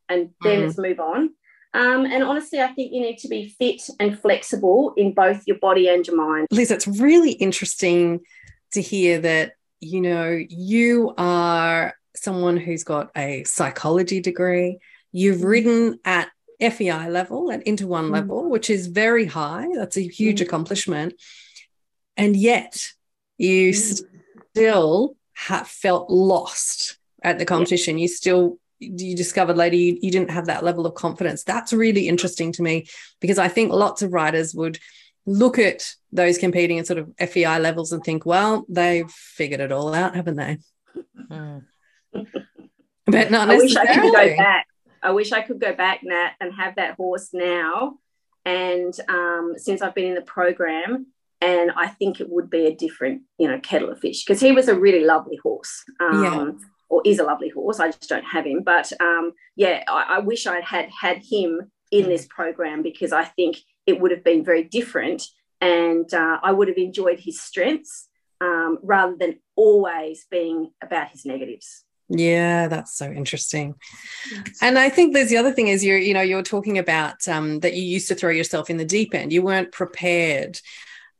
[0.09, 0.65] And then mm.
[0.65, 1.29] let's move on.
[1.73, 5.57] Um, and honestly, I think you need to be fit and flexible in both your
[5.59, 6.47] body and your mind.
[6.51, 8.19] Liz, it's really interesting
[8.73, 14.79] to hear that, you know, you are someone who's got a psychology degree.
[15.11, 15.45] You've mm.
[15.45, 16.29] ridden at
[16.61, 18.13] FEI level, at Inter One mm.
[18.13, 19.67] level, which is very high.
[19.75, 20.43] That's a huge mm.
[20.43, 21.13] accomplishment.
[22.15, 22.91] And yet
[23.37, 24.03] you mm.
[24.51, 27.97] still have felt lost at the competition.
[27.97, 28.03] Yeah.
[28.03, 31.43] You still you discovered later you, you didn't have that level of confidence.
[31.43, 32.87] That's really interesting to me
[33.21, 34.77] because I think lots of writers would
[35.25, 39.71] look at those competing at sort of FEI levels and think, well, they've figured it
[39.71, 40.57] all out, haven't they?
[41.29, 41.63] Mm
[43.05, 44.67] but not I wish I could go back.
[45.01, 47.95] I wish I could go back, Nat, and have that horse now.
[48.45, 51.07] And um, since I've been in the program,
[51.41, 54.53] and I think it would be a different, you know, kettle of fish because he
[54.53, 55.83] was a really lovely horse.
[55.99, 56.51] Um, yeah.
[56.89, 57.79] Or is a lovely horse.
[57.79, 58.61] I just don't have him.
[58.63, 63.23] But um, yeah, I, I wish I had had him in this program because I
[63.23, 65.23] think it would have been very different
[65.61, 68.09] and uh, I would have enjoyed his strengths
[68.41, 71.85] um, rather than always being about his negatives.
[72.09, 73.75] Yeah, that's so interesting.
[74.61, 77.61] And I think there's the other thing is you're, you know, you're talking about um,
[77.61, 79.31] that you used to throw yourself in the deep end.
[79.31, 80.59] You weren't prepared.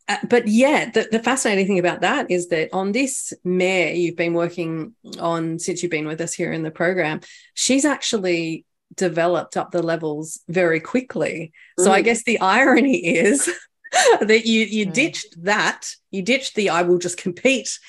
[0.09, 4.17] Uh, but yeah, the, the fascinating thing about that is that on this mare you've
[4.17, 7.21] been working on since you've been with us here in the program,
[7.53, 8.65] she's actually
[8.95, 11.51] developed up the levels very quickly.
[11.79, 11.93] So mm.
[11.93, 13.49] I guess the irony is
[14.21, 14.93] that you you mm.
[14.93, 17.79] ditched that, you ditched the I will just compete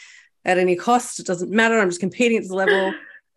[0.45, 1.21] at any cost.
[1.21, 1.79] It doesn't matter.
[1.79, 2.95] I'm just competing at this level.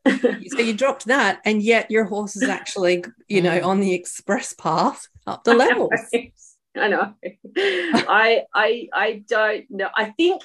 [0.07, 4.53] so you dropped that, and yet your horse is actually, you know, on the express
[4.53, 5.91] path up the levels.
[6.75, 7.13] I know.
[7.57, 9.89] I I I don't know.
[9.95, 10.43] I think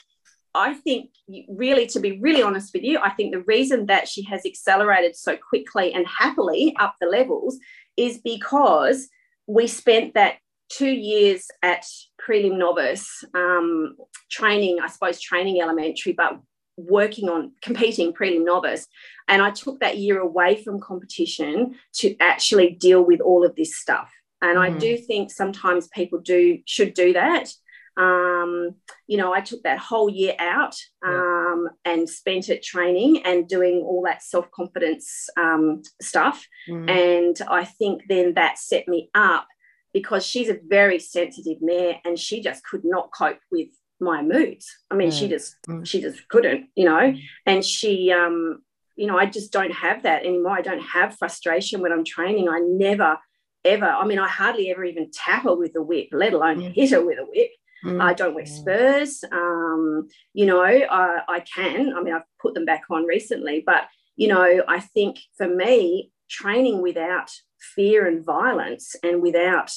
[0.54, 1.10] I think
[1.48, 5.16] really to be really honest with you, I think the reason that she has accelerated
[5.16, 7.58] so quickly and happily up the levels
[7.96, 9.08] is because
[9.46, 10.36] we spent that
[10.68, 11.84] two years at
[12.20, 13.96] prelim novice um,
[14.30, 16.40] training, I suppose training elementary, but
[16.76, 18.86] working on competing prelim novice
[19.28, 23.76] and i took that year away from competition to actually deal with all of this
[23.76, 24.10] stuff
[24.40, 24.62] and mm.
[24.62, 27.52] i do think sometimes people do should do that
[27.96, 28.74] um,
[29.06, 30.74] you know i took that whole year out
[31.04, 31.92] um, yeah.
[31.92, 36.90] and spent it training and doing all that self-confidence um, stuff mm.
[36.90, 39.46] and i think then that set me up
[39.92, 43.68] because she's a very sensitive mare and she just could not cope with
[44.02, 44.66] my moods.
[44.90, 45.18] I mean, mm.
[45.18, 45.86] she just mm.
[45.86, 46.98] she just couldn't, you know.
[46.98, 47.20] Mm.
[47.46, 48.62] And she, um,
[48.96, 50.52] you know, I just don't have that anymore.
[50.52, 52.48] I don't have frustration when I'm training.
[52.48, 53.18] I never,
[53.64, 53.86] ever.
[53.86, 56.74] I mean, I hardly ever even tap her with a whip, let alone mm.
[56.74, 57.50] hit her with a whip.
[57.84, 58.00] Mm.
[58.02, 58.48] I don't wear mm.
[58.48, 59.24] spurs.
[59.30, 61.94] Um, you know, I, I can.
[61.96, 63.84] I mean, I've put them back on recently, but
[64.16, 67.30] you know, I think for me, training without
[67.74, 69.72] fear and violence and without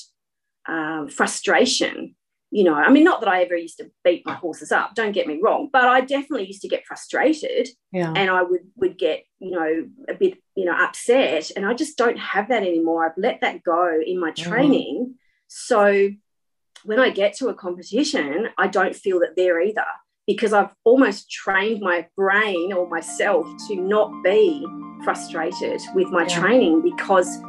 [0.68, 2.16] um, frustration
[2.56, 5.12] you know, I mean, not that I ever used to beat my horses up, don't
[5.12, 8.14] get me wrong, but I definitely used to get frustrated Yeah.
[8.16, 11.52] and I would would get, you know, a bit, you know, upset.
[11.56, 13.06] And I just don't have that anymore.
[13.06, 15.16] I've let that go in my training.
[15.48, 16.10] So
[16.86, 19.86] when I get to a competition, I don't feel that there either
[20.28, 24.66] because I've almost trained my brain or myself to not be
[25.04, 26.40] frustrated with my Yeah.
[26.40, 27.40] training because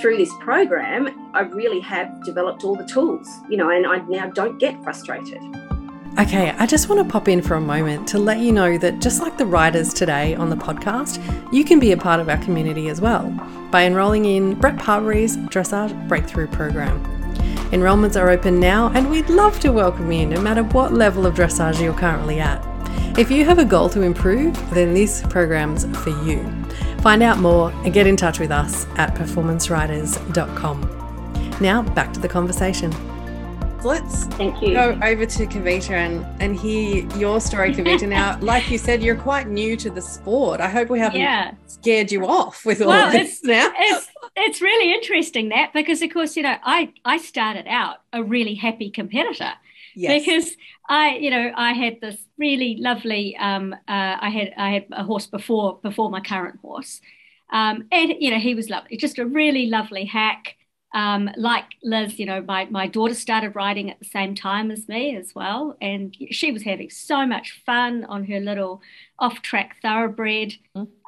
[0.00, 4.26] through this program, I really have developed all the tools, you know, and I now
[4.28, 5.40] don't get frustrated.
[6.18, 9.00] Okay, I just want to pop in for a moment to let you know that
[9.00, 11.20] just like the riders today on the podcast,
[11.52, 13.30] you can be a part of our community as well
[13.70, 17.02] by enrolling in Brett Parbury's Dressage Breakthrough Program.
[17.70, 21.34] Enrollments are open now, and we'd love to welcome you no matter what level of
[21.34, 22.64] dressage you're currently at.
[23.18, 26.42] If you have a goal to improve, then this program's for you.
[27.00, 31.56] Find out more and get in touch with us at performanceriders.com.
[31.60, 32.92] Now, back to the conversation.
[33.82, 34.72] Let's Thank you.
[34.72, 38.08] go over to Kavita and, and hear your story, Kavita.
[38.08, 40.60] Now, like you said, you're quite new to the sport.
[40.60, 43.70] I hope we haven't Yeah, scared you off with all Well, of this now.
[43.76, 48.22] it's it's really interesting that because of course you know I I started out a
[48.22, 49.52] really happy competitor.
[49.96, 50.24] Yes.
[50.24, 50.56] because
[50.88, 53.76] I you know I had this really lovely um uh,
[54.20, 57.00] I had I had a horse before before my current horse.
[57.52, 60.56] Um and you know he was lovely just a really lovely hack.
[60.94, 64.88] Um like Liz you know my my daughter started riding at the same time as
[64.88, 65.76] me as well.
[65.80, 68.82] And she was having so much fun on her little
[69.20, 70.54] off track thoroughbred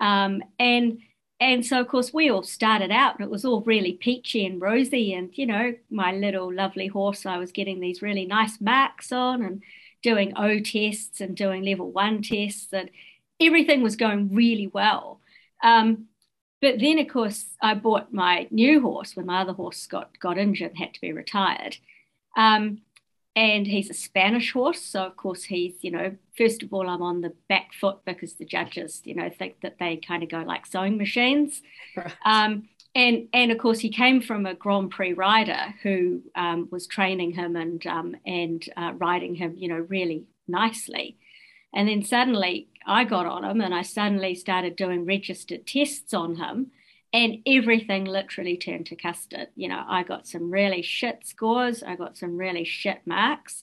[0.00, 0.98] um and
[1.40, 4.60] and so of course we all started out and it was all really peachy and
[4.60, 9.12] rosy and you know my little lovely horse i was getting these really nice marks
[9.12, 9.62] on and
[10.02, 12.90] doing o tests and doing level one tests and
[13.40, 15.20] everything was going really well.
[15.62, 16.06] Um,
[16.60, 20.38] but then of course i bought my new horse when my other horse got got
[20.38, 21.76] injured and had to be retired.
[22.36, 22.82] Um,
[23.36, 24.80] and he's a Spanish horse.
[24.80, 28.32] So, of course, he's, you know, first of all, I'm on the back foot because
[28.34, 31.60] the judges, you know, think that they kind of go like sewing machines.
[31.94, 32.12] Right.
[32.24, 36.86] Um, and, and of course, he came from a Grand Prix rider who um, was
[36.86, 41.18] training him and, um, and uh, riding him, you know, really nicely.
[41.74, 46.36] And then suddenly I got on him and I suddenly started doing registered tests on
[46.36, 46.70] him
[47.16, 49.48] and everything literally turned to custard.
[49.56, 53.62] You know, I got some really shit scores, I got some really shit marks.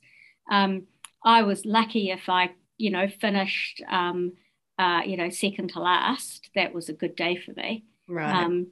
[0.52, 0.88] Um,
[1.24, 4.34] I was lucky if I, you know, finished, um,
[4.80, 6.50] uh, you know, second to last.
[6.56, 7.86] That was a good day for me.
[8.08, 8.44] right.
[8.44, 8.68] Um,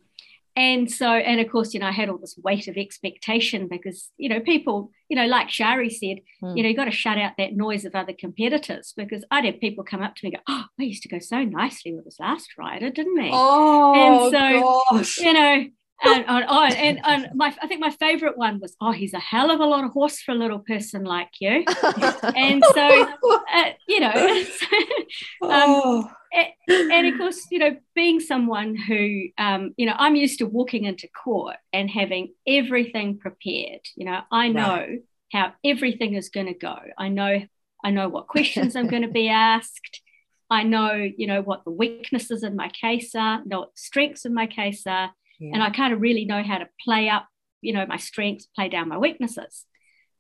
[0.56, 4.10] and so, and of course, you know, I had all this weight of expectation because,
[4.18, 6.58] you know, people, you know, like Sharee said, Mm.
[6.58, 9.60] you know, you got to shut out that noise of other competitors because I'd have
[9.60, 12.06] people come up to me and go, Oh, I used to go so nicely with
[12.06, 13.30] this last rider, didn't we?
[13.32, 15.18] oh, and so, gosh.
[15.20, 15.66] you know,
[16.04, 19.20] and, and, oh, and, and my, I think my favorite one was, Oh, he's a
[19.20, 21.66] hell of a lot of horse for a little person like you.
[22.36, 23.06] And so,
[23.54, 24.12] uh, you know,
[25.44, 30.40] um, oh, and of course, you know, being someone who, um, you know, I'm used
[30.40, 33.82] to walking into court and having everything prepared.
[33.96, 35.00] You know, I know Right.
[35.34, 36.78] how everything is going to go.
[36.98, 37.42] I know,
[37.84, 40.02] I know what questions I'm going to be asked.
[40.50, 44.26] I know, you know, what the weaknesses in my case are, know what the strengths
[44.26, 45.52] of my case are, yeah.
[45.54, 47.28] and I kind of really know how to play up,
[47.62, 49.66] you know, my strengths, play down my weaknesses.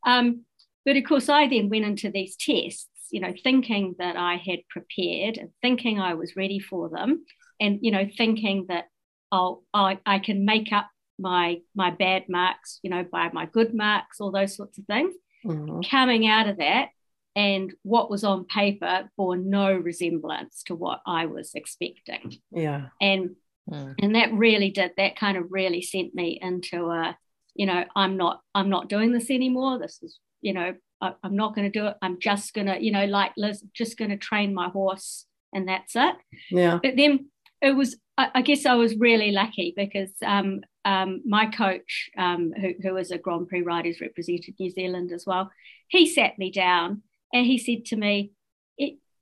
[0.06, 0.46] Um,
[0.84, 4.60] but of course, I then went into these tests, you know, thinking that I had
[4.70, 7.24] prepared and thinking I was ready for them,
[7.60, 8.86] and you know, thinking that
[9.32, 13.76] oh, I, I can make up my my bad marks, you know, by my good
[13.76, 15.14] marks, all those sorts of things.
[15.46, 15.88] Mhm.
[15.88, 16.90] Coming out of that,
[17.36, 22.90] and what was on paper bore no resemblance to what I was expecting, yeah.
[23.00, 23.36] and
[23.70, 23.96] Mm.
[24.02, 27.16] and that really did that kind of really sent me into a
[27.54, 31.36] you know i'm not i'm not doing this anymore this is you know I, i'm
[31.36, 34.10] not going to do it i'm just going to you know like liz just going
[34.12, 36.16] to train my horse and that's it
[36.50, 36.80] Yeah.
[36.82, 37.30] but then
[37.62, 42.54] it was i, I guess i was really lucky because um, um, my coach um,
[42.60, 45.52] who, who was a grand prix rider who's represented new zealand as well
[45.88, 48.32] he sat me down and he said to me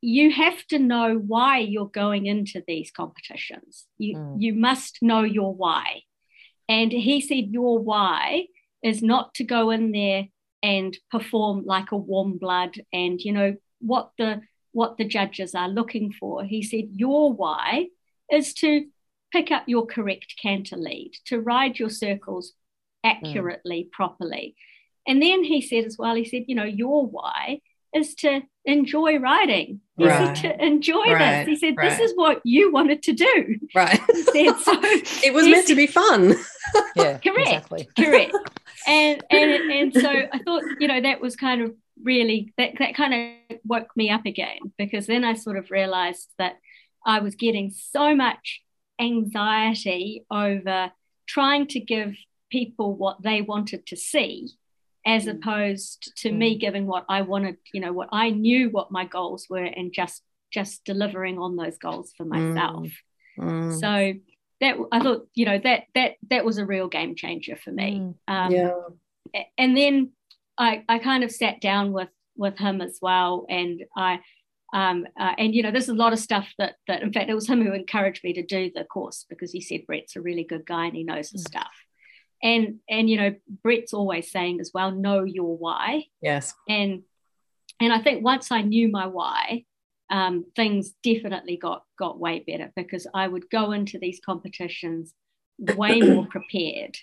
[0.02, 3.86] you have to know why you're going into these competitions.
[3.98, 4.42] You Mm.
[4.42, 6.04] you must know your why.
[6.68, 8.48] And he said your why
[8.84, 10.28] is not to go in there
[10.62, 15.68] and perform like a warm blood and you know what the what the judges are
[15.68, 16.44] looking for.
[16.44, 17.88] He said your why
[18.32, 18.86] is to
[19.32, 22.54] pick up your correct canter lead, to ride your circles
[23.04, 24.56] accurately, properly.
[25.08, 27.62] And then he said as well, he said, you know, your why
[27.94, 29.82] is to enjoy writing.
[29.98, 30.38] He Right.
[30.38, 31.48] said to enjoy Right, this.
[31.48, 32.02] He said, this right.
[32.02, 33.60] is what you wanted to do.
[33.76, 34.00] Right.
[34.14, 34.74] He said, so
[35.28, 36.36] it was he meant to be fun.
[36.96, 37.40] yeah, Correct.
[37.40, 37.90] exactly.
[37.98, 38.36] correct.
[38.88, 41.74] and and and so I thought, you know, that was kind of
[42.04, 43.14] really that that kind
[43.52, 46.56] of woke me up again because then I sort of realized that
[47.06, 48.62] I was getting so much
[49.00, 50.92] anxiety over
[51.28, 52.16] trying to give
[52.50, 54.50] people what they wanted to see
[55.10, 55.32] as mm.
[55.32, 56.38] opposed to mm.
[56.38, 59.92] me giving what I wanted, you know, what I knew what my goals were and
[59.92, 62.88] just just delivering on those goals for myself.
[63.38, 63.50] Mm.
[63.50, 63.80] mm.
[63.80, 64.20] So
[64.62, 68.00] that I thought, you know, that that that was a real game changer for me.
[68.00, 68.16] Mm.
[68.28, 69.44] Um, yeah.
[69.58, 70.12] And then
[70.60, 74.20] I I kind of sat down with with him as well, and I.
[74.72, 77.34] Um, uh, and you know, there's a lot of stuff that that in fact it
[77.34, 80.44] was him who encouraged me to do the course because he said Brett's a really
[80.44, 81.48] good guy and he knows his mm.
[81.48, 81.72] stuff
[82.42, 86.06] and and you know brett's always saying as well know your why.
[86.22, 86.54] Yes.
[86.68, 87.04] And
[87.80, 89.66] and i think once i knew my why
[90.12, 95.14] um, things definitely got got way better because i would go into these competitions
[95.60, 96.98] way more prepared.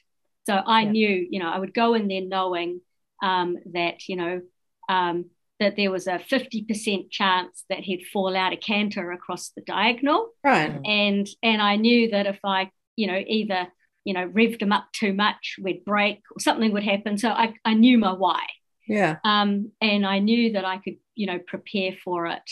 [0.46, 0.90] So i yeah.
[0.90, 2.80] knew you know i would go in there knowing
[3.22, 4.42] um, that you know
[4.88, 5.26] um,
[5.58, 10.28] that there was a 50% chance that he'd fall out a canter across the diagonal.
[10.44, 10.78] Right.
[10.84, 13.68] And and i knew that if i you know either
[14.06, 17.18] you know, revved them up too much, we'd break or something would happen.
[17.18, 18.42] So I, I knew my why.
[18.86, 19.16] Yeah.
[19.24, 22.48] Um, and I knew that I could, you know, prepare for it.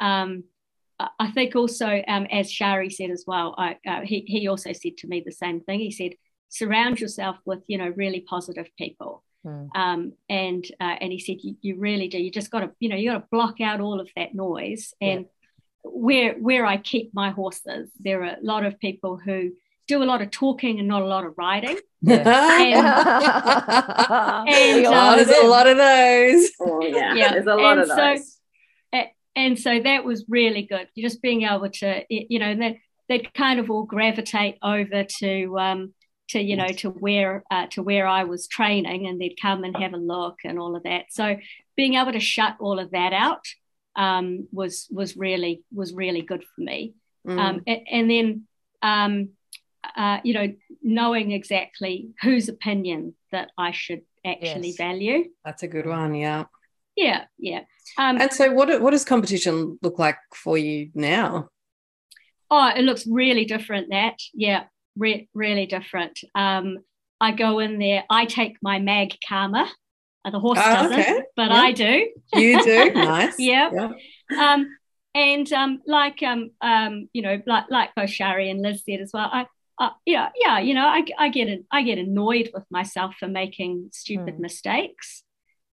[0.00, 0.44] Um,
[1.18, 4.96] I think also, um, as Sharee said as well, I, uh, he, he also said
[4.98, 5.80] to me the same thing.
[5.80, 6.12] He said,
[6.48, 9.24] surround yourself with, you know, really positive people.
[9.44, 9.68] Mm.
[9.74, 12.18] Um, and uh, and he said, you, you really do.
[12.18, 14.94] You just got to, you know, you got to block out all of that noise.
[15.00, 15.90] And yeah.
[16.06, 19.50] where where I keep my horses, there are a lot of people who
[19.86, 21.78] do a lot of talking and not a lot of writing.
[22.06, 22.84] Yeah.
[24.46, 26.50] and, and um, there's a lot of those.
[26.60, 27.14] Oh, yeah.
[27.14, 27.32] yeah.
[27.32, 28.28] there's a lot and of those.
[28.28, 28.34] So,
[29.36, 30.86] and so that was really good.
[30.94, 32.76] You're Just being able to, you know, that
[33.08, 35.94] they'd kind of all gravitate over to, um,
[36.28, 39.76] to you know, to where uh, to where I was training, and they'd come and
[39.76, 41.06] have a look and all of that.
[41.10, 41.36] So
[41.76, 43.44] being able to shut all of that out
[43.96, 46.94] um, was was really was really good for me.
[47.26, 47.38] Mm.
[47.38, 48.42] Um, and, and, then
[48.82, 49.30] um,
[49.96, 54.76] uh, you know, knowing exactly whose opinion that I should actually yes.
[54.76, 55.24] value.
[55.44, 56.14] That's a good one.
[56.14, 56.44] Yeah.
[56.96, 57.24] Yeah.
[57.38, 57.62] Yeah.
[57.98, 61.48] Um, and so, what what does competition look like for you now?
[62.50, 63.88] Oh, it looks really different.
[63.90, 64.64] That yeah,
[64.96, 66.20] re- really different.
[66.34, 66.78] Um,
[67.20, 68.04] I go in there.
[68.08, 69.70] I take my mag karma.
[70.24, 71.22] Uh, the horse oh, doesn't, okay.
[71.36, 71.56] but yeah.
[71.56, 72.08] I do.
[72.34, 72.90] You do.
[72.94, 73.38] nice.
[73.38, 73.70] yeah.
[74.30, 74.54] yeah.
[74.54, 74.68] Um,
[75.14, 79.10] and um, like um, um, you know, like like both Sharee and Liz said as
[79.12, 79.46] well, I
[79.78, 83.90] uh, yeah, yeah, you know, I, I get I get annoyed with myself for making
[83.92, 84.40] stupid mm.
[84.40, 85.24] mistakes.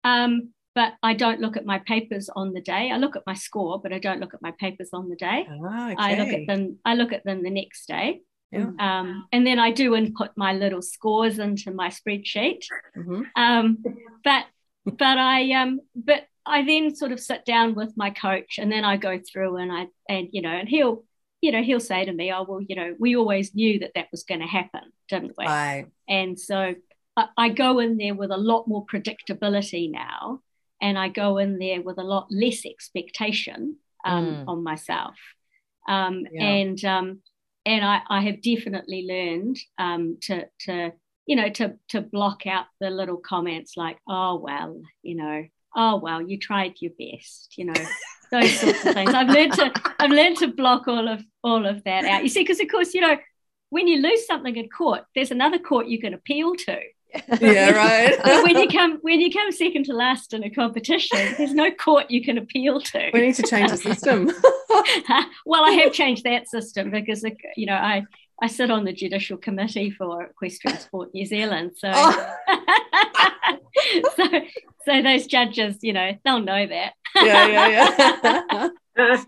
[0.03, 2.91] Um, but I don't look at my papers on the day.
[2.91, 5.47] I look at my score, but I don't look at my papers on the day.
[5.49, 5.95] Ah, okay.
[5.97, 6.79] I look at them.
[6.83, 8.21] I look at them the next day.
[8.51, 8.71] Yeah.
[8.79, 12.65] Um, and then I do input my little scores into my spreadsheet.
[12.95, 13.21] Mm-hmm.
[13.35, 13.83] Um,
[14.23, 14.45] but
[14.85, 18.83] but I um, but I then sort of sit down with my coach, and then
[18.83, 21.05] I go through and I and you know, and he'll
[21.45, 24.07] you know, he'll say to me, "Oh, well, you know, we always knew that that
[24.11, 25.85] was going to happen, didn't we?" Right.
[26.09, 26.73] And so
[27.15, 30.39] I, I go in there with a lot more predictability now,
[30.81, 34.47] and I go in there with a lot less expectation um, mm.
[34.47, 35.17] on myself.
[35.87, 36.43] Um, yeah.
[36.43, 37.19] And um,
[37.63, 40.93] and I, I have definitely learned um, to to
[41.27, 45.97] you know to to block out the little comments like, "Oh well," you know, "Oh
[45.97, 47.73] well, you tried your best," you know
[48.41, 49.13] those sorts of things.
[49.13, 52.23] I've learned to I've learned to block all of all of that out.
[52.23, 53.17] You see, because of course, you know,
[53.69, 56.79] when you lose something in court, there's another court you can appeal to.
[57.39, 58.43] Yeah, right.
[58.43, 62.11] when you come when you come second to last in a competition, there's no court
[62.11, 63.09] you can appeal to.
[63.13, 64.25] We need to change the system.
[65.45, 67.25] well, I have changed that system because
[67.55, 68.05] you know I
[68.41, 72.35] I sit on the judicial committee for Equestrian Sport New Zealand, so oh.
[74.15, 74.25] so
[74.85, 76.93] so those judges, you know, they'll know that.
[77.15, 79.17] yeah, yeah, yeah.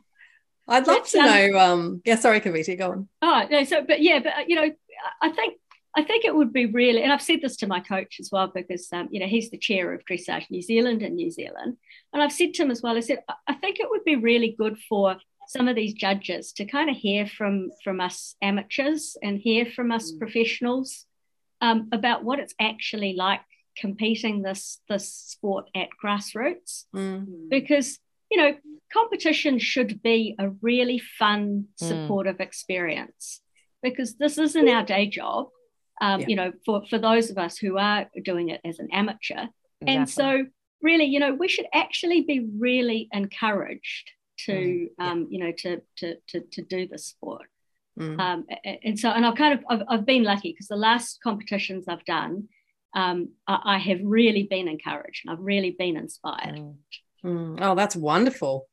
[0.69, 1.59] I'd love but, to um, know.
[1.59, 3.09] Um, yeah, sorry, Kavita, go on.
[3.21, 4.69] Oh no, so but yeah, but you know,
[5.21, 5.55] I think
[5.95, 8.51] I think it would be really, and I've said this to my coach as well
[8.53, 11.77] because um, you know he's the chair of Dressage New Zealand in New Zealand,
[12.11, 12.97] and I've said to him as well.
[12.97, 15.17] I said I think it would be really good for
[15.47, 19.91] some of these judges to kind of hear from from us amateurs and hear from
[19.91, 20.19] us mm.
[20.19, 21.05] professionals
[21.61, 23.41] um, about what it's actually like
[23.77, 27.25] competing this this sport at grassroots mm.
[27.49, 28.55] because you know
[28.91, 31.87] competition should be a really fun mm.
[31.87, 32.41] supportive mm.
[32.41, 33.41] experience
[33.83, 35.47] because this isn't our day job
[36.01, 36.27] um, yeah.
[36.27, 39.45] you know for for those of us who are doing it as an amateur
[39.81, 39.87] exactly.
[39.87, 40.45] and so
[40.81, 44.11] really you know we should actually be really encouraged
[44.47, 45.03] to mm.
[45.03, 47.47] um, you know to, to to to do the sport
[47.99, 48.19] mm.
[48.19, 48.45] um,
[48.83, 52.05] and so and i've kind of i've, I've been lucky because the last competitions i've
[52.05, 52.47] done
[52.93, 56.55] um, I, I, have really been encouraged and I've really been inspired.
[56.55, 56.75] Mm.
[57.23, 57.59] Mm.
[57.61, 58.67] Oh, that's wonderful.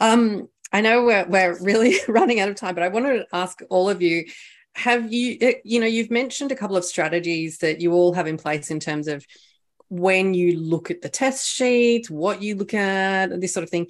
[0.00, 3.60] Um, I know we're, we're really running out of time, but I wanted to ask
[3.70, 4.26] all of you
[4.74, 8.26] have you eh, you know you've mentioned a couple of strategies that you all have
[8.26, 9.26] in place in terms of
[9.88, 13.88] when you look at the test sheets what you look at this sort of thing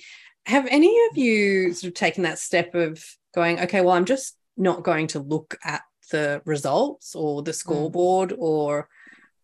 [0.48, 4.36] have any of you sort of taken that step of going okay well i'm just
[4.56, 7.56] not going to look at the results or the hmm.
[7.56, 8.88] scoreboard or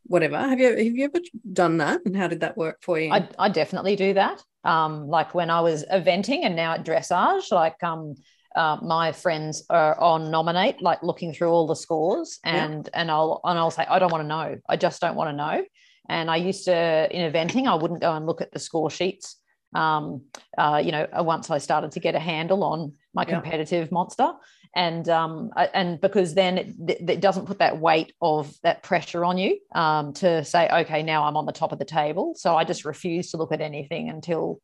[0.06, 0.38] whatever.
[0.38, 1.20] Have you have you ever
[1.52, 3.12] done that, and how did that work for you?
[3.12, 4.42] I, I definitely do that.
[4.64, 8.14] Um, like when I was eventing and now at dressage, like um,
[8.56, 13.00] uh, my friends are on nominate, like looking through all the scores, and yeah.
[13.00, 14.58] and I'll and I'll say I don't want to know.
[14.68, 15.64] I just don't want to know.
[16.08, 19.36] And I used to in eventing, I wouldn't go and look at the score sheets.
[19.74, 20.22] Um,
[20.56, 23.94] uh, you know, once I started to get a handle on my competitive yeah.
[23.94, 24.32] monster,
[24.74, 29.38] and um, and because then it, it, doesn't put that weight of that pressure on
[29.38, 32.64] you um, to say okay now i'm on the top of the table so i
[32.64, 34.60] just refuse to look at anything until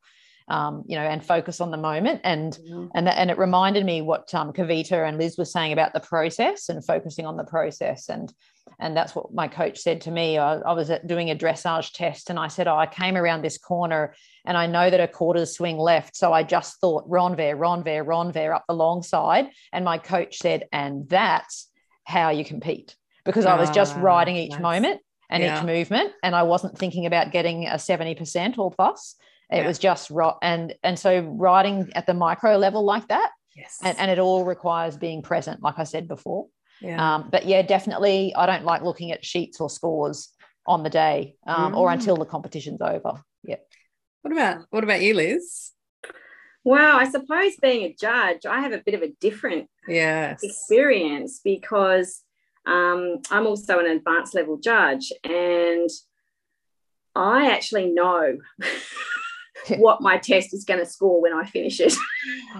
[0.49, 2.87] um, you know and focus on the moment and mm-hmm.
[2.95, 6.69] and and it reminded me what um, kavita and liz were saying about the process
[6.69, 8.33] and focusing on the process and
[8.79, 10.39] and that's what my coach said to me.
[10.39, 13.59] I, I was doing a dressage test and I said, Oh, I came around this
[13.59, 14.15] corner
[14.45, 16.17] and I know that a quarters swing left.
[16.17, 19.49] So I just thought renvers, renvers, renvers up the long side.
[19.73, 21.69] And my coach said, And that's
[22.05, 22.97] how you compete.
[23.25, 24.61] Because I was just ah, riding each nice.
[24.61, 25.59] moment and yeah.
[25.59, 26.13] each movement.
[26.23, 29.17] And I wasn't thinking about getting a 70% or plus.
[29.51, 29.67] It yeah.
[29.67, 30.35] was just right.
[30.43, 33.31] And, and so writing at the micro level like that.
[33.57, 33.79] Yes.
[33.83, 36.47] And, and it all requires being present, like I said before.
[36.81, 37.17] Yeah.
[37.17, 40.31] Um, but yeah, definitely, I don't like looking at sheets or scores
[40.67, 41.77] on the day um, mm.
[41.77, 43.23] or until the competition's over.
[43.43, 43.57] Yeah.
[44.23, 45.73] What about what about you, Liz?
[46.63, 50.41] Well, I suppose being a judge, I have a bit of a different yes.
[50.43, 52.23] experience because
[52.67, 55.89] um, I'm also an advanced level judge, and
[57.15, 58.37] I actually know
[59.79, 61.95] what my test is going to score when I finish it.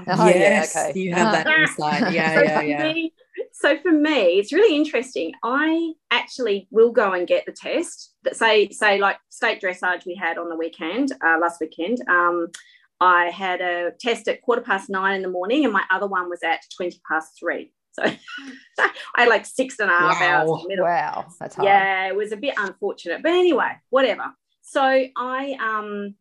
[0.07, 1.01] Oh, yes, yeah, okay.
[1.01, 2.13] you have that insight.
[2.13, 2.93] Yeah, so yeah, yeah.
[2.93, 3.13] Me,
[3.53, 5.33] so for me, it's really interesting.
[5.43, 10.15] I actually will go and get the test that say say like state dressage we
[10.15, 11.99] had on the weekend uh, last weekend.
[12.09, 12.49] Um,
[13.01, 16.29] I had a test at quarter past nine in the morning, and my other one
[16.29, 17.73] was at twenty past three.
[17.93, 18.03] So
[18.79, 20.27] I had like six and a half wow.
[20.27, 20.67] hours.
[20.69, 21.67] Wow, that's hard.
[21.67, 24.33] Yeah, it was a bit unfortunate, but anyway, whatever.
[24.63, 26.15] So I um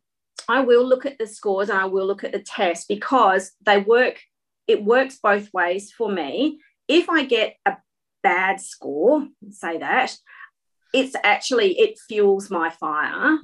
[0.47, 3.79] I will look at the scores and I will look at the test because they
[3.79, 4.19] work.
[4.67, 6.59] It works both ways for me
[6.89, 7.77] if I get a
[8.23, 10.13] bad score, say that,
[10.91, 13.37] it's actually it fuels my fire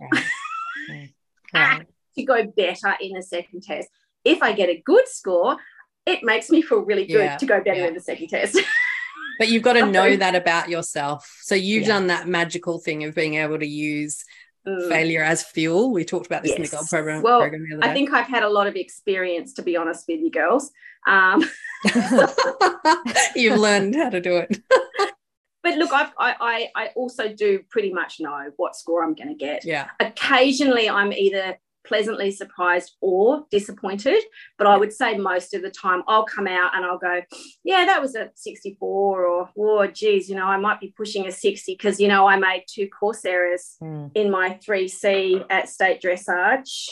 [1.53, 3.87] to go better in the second test.
[4.25, 5.57] If I get a good score,
[6.07, 7.37] it makes me feel really good yeah.
[7.37, 7.87] to go better yeah.
[7.87, 8.59] in the second test.
[9.39, 11.39] but you've got to know that about yourself.
[11.43, 11.89] So you've yeah.
[11.89, 14.25] done that magical thing of being able to use
[14.67, 14.89] mm.
[14.89, 15.91] failure as fuel.
[15.91, 16.57] We talked about this yes.
[16.57, 17.21] in the gold program.
[17.21, 20.31] Well, program I think I've had a lot of experience, to be honest with you
[20.31, 20.71] girls.
[21.07, 21.43] Um,
[23.35, 24.61] You've learned how to do it.
[25.63, 29.35] but look, I've, I, I also do pretty much know what score I'm going to
[29.35, 29.65] get.
[29.65, 29.89] Yeah.
[29.99, 34.21] Occasionally, I'm either pleasantly surprised or disappointed.
[34.57, 37.21] But I would say most of the time I'll come out and I'll go,
[37.63, 41.31] yeah, that was a 64 or, oh, geez, you know, I might be pushing a
[41.31, 44.11] 60 because, you know, I made two course errors mm.
[44.15, 46.89] in my 3C at state dressage.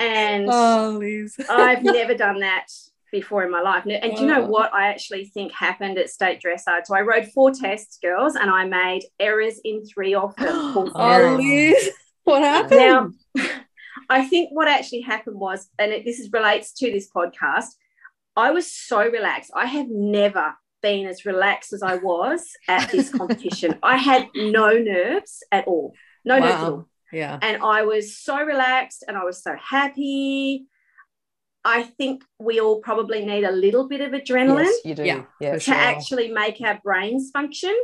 [0.00, 1.00] And oh,
[1.50, 2.66] I've never done that
[3.12, 3.84] before in my life.
[3.86, 6.86] And, do you know what I actually think happened at state dressage?
[6.86, 10.46] So I rode four tests, girls, and I made errors in three of them.
[10.94, 11.90] oh, Liz,
[12.24, 13.14] what happened?
[13.36, 13.48] Now,
[14.08, 17.68] I think what actually happened was, and it, this is, relates to this podcast,
[18.36, 19.50] I was so relaxed.
[19.54, 23.78] I have never been as relaxed as I was at this competition.
[23.82, 25.94] I had no nerves at all.
[26.24, 26.44] No wow.
[26.44, 26.88] nerves at all.
[27.12, 27.38] Yeah.
[27.40, 30.66] And I was so relaxed and I was so happy.
[31.64, 35.04] I think we all probably need a little bit of adrenaline yes, you do.
[35.04, 35.74] Yeah, yeah, to sure.
[35.74, 37.74] actually make our brains function.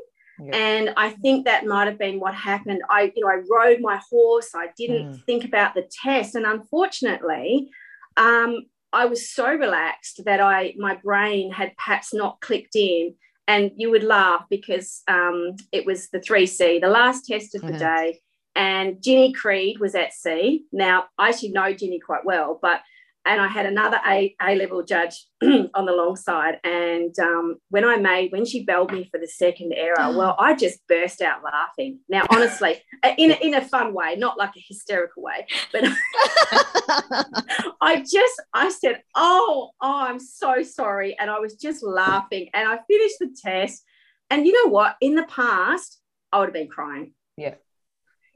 [0.53, 2.83] And I think that might have been what happened.
[2.89, 4.51] I, you know, I rode my horse.
[4.55, 5.25] I didn't mm.
[5.25, 7.71] think about the test, and unfortunately,
[8.17, 13.15] um, I was so relaxed that I, my brain had perhaps not clicked in.
[13.49, 17.63] And you would laugh because um, it was the three C, the last test of
[17.63, 17.79] the mm-hmm.
[17.79, 18.21] day,
[18.55, 20.65] and Ginny Creed was at C.
[20.73, 22.83] Now I should know Ginny quite well, but
[23.25, 26.59] and I had another A, A level judge on the long side.
[26.65, 30.55] And um, when I made, when she belled me for the second error, well, I
[30.55, 32.01] just burst out laughing.
[32.09, 32.83] Now, honestly,
[33.19, 35.85] in a, in a fun way, not like a hysterical way, but
[37.81, 41.17] I just, I said, oh, oh, I'm so sorry.
[41.19, 42.49] And I was just laughing.
[42.55, 43.85] And I finished the test.
[44.31, 44.97] And you know what?
[45.01, 46.01] In the past,
[46.33, 47.13] I would have been crying.
[47.37, 47.55] Yeah.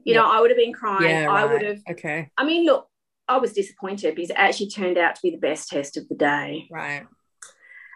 [0.03, 0.21] You Yeah.
[0.21, 1.09] know, I would have been crying.
[1.09, 1.51] Yeah, I right.
[1.51, 1.79] would have.
[1.91, 2.29] Okay.
[2.37, 2.87] I mean, look,
[3.27, 6.15] I was disappointed because it actually turned out to be the best test of the
[6.15, 7.05] day, Right.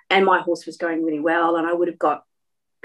[0.09, 2.23] and my horse was going really well, and I would have got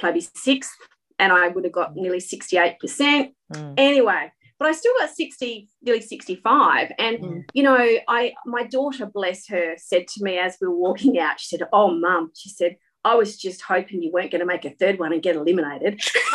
[0.03, 0.75] maybe sixth,
[1.19, 3.35] and I would have got nearly sixty-eight percent.
[3.53, 3.75] Mm.
[3.79, 7.45] Anyway, but I still got sixty, nearly sixty-five, and Mm.
[7.53, 7.79] you know,
[8.09, 11.67] I my daughter, bless her, said to me as we were walking out, she said,
[11.73, 12.77] "Oh, mum," she said.
[13.07, 16.01] I was just hoping you weren't going to make a third one and get eliminated.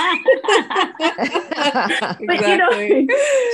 [0.98, 3.08] but you know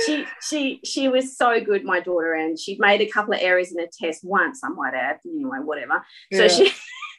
[0.06, 3.72] she she she was so good my daughter and she made a couple of errors
[3.72, 6.04] in a test once i might add anyway whatever.
[6.32, 6.72] So she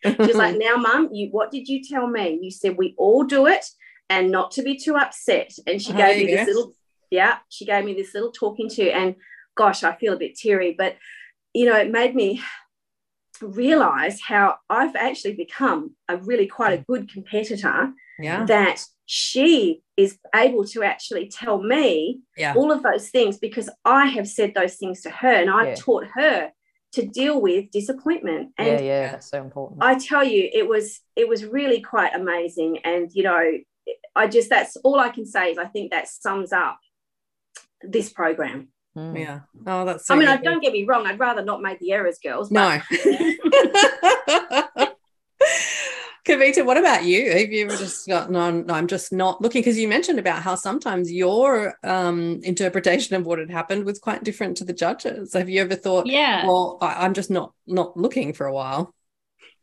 [0.06, 2.40] she's like now mum you what did you tell me?
[2.42, 3.66] You said we all do it
[4.10, 5.52] and not to be too upset.
[5.68, 6.46] And she Oh, gave me yes.
[6.46, 6.74] this little
[7.12, 9.16] yeah she gave me this little talking to and
[9.58, 10.96] gosh i feel a bit teary but
[11.54, 12.42] you know it made me
[13.42, 16.86] realize how i've actually become a really quite a mm.
[16.88, 18.46] good competitor yeah.
[18.46, 22.54] that she is able to actually tell me Yeah.
[22.56, 25.76] all of those things because I have said those things to her and I've Yeah.
[25.76, 26.52] taught her
[26.92, 28.54] to deal with disappointment.
[28.58, 29.82] yeah, And yeah, that's so important.
[29.82, 32.80] I tell you, it was it was really quite amazing.
[32.84, 33.58] And you know,
[34.16, 36.80] I just that's all I can say is I think that sums up
[37.82, 38.70] this program.
[38.98, 39.20] Mm.
[39.20, 39.40] Yeah.
[39.68, 40.46] Oh, that's so I mean, I, good.
[40.46, 42.52] don't get me wrong, I'd rather not make the errors, girls.
[42.52, 42.80] No.
[46.26, 47.32] Kavita, what about you?
[47.32, 50.44] Have you ever just got no, no I'm just not looking because you mentioned about
[50.44, 55.34] how sometimes your um, interpretation of what had happened was quite different to the judges.
[55.34, 56.46] Have you ever thought, yeah.
[56.46, 58.94] well, I, I'm just not not looking for a while?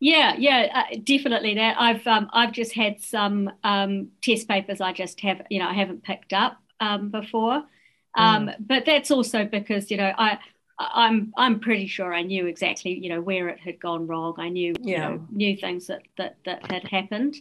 [0.00, 1.76] Yeah, yeah, uh, definitely that.
[1.78, 5.72] I've um, I've just had some um, test papers I just have, you know, I
[5.72, 7.62] haven't picked up um, before,
[8.16, 10.38] um, but that's also because you know I
[10.78, 14.34] I'm I'm pretty sure I knew exactly you know where it had gone wrong.
[14.38, 17.36] I knew you know knew things that that that had happened.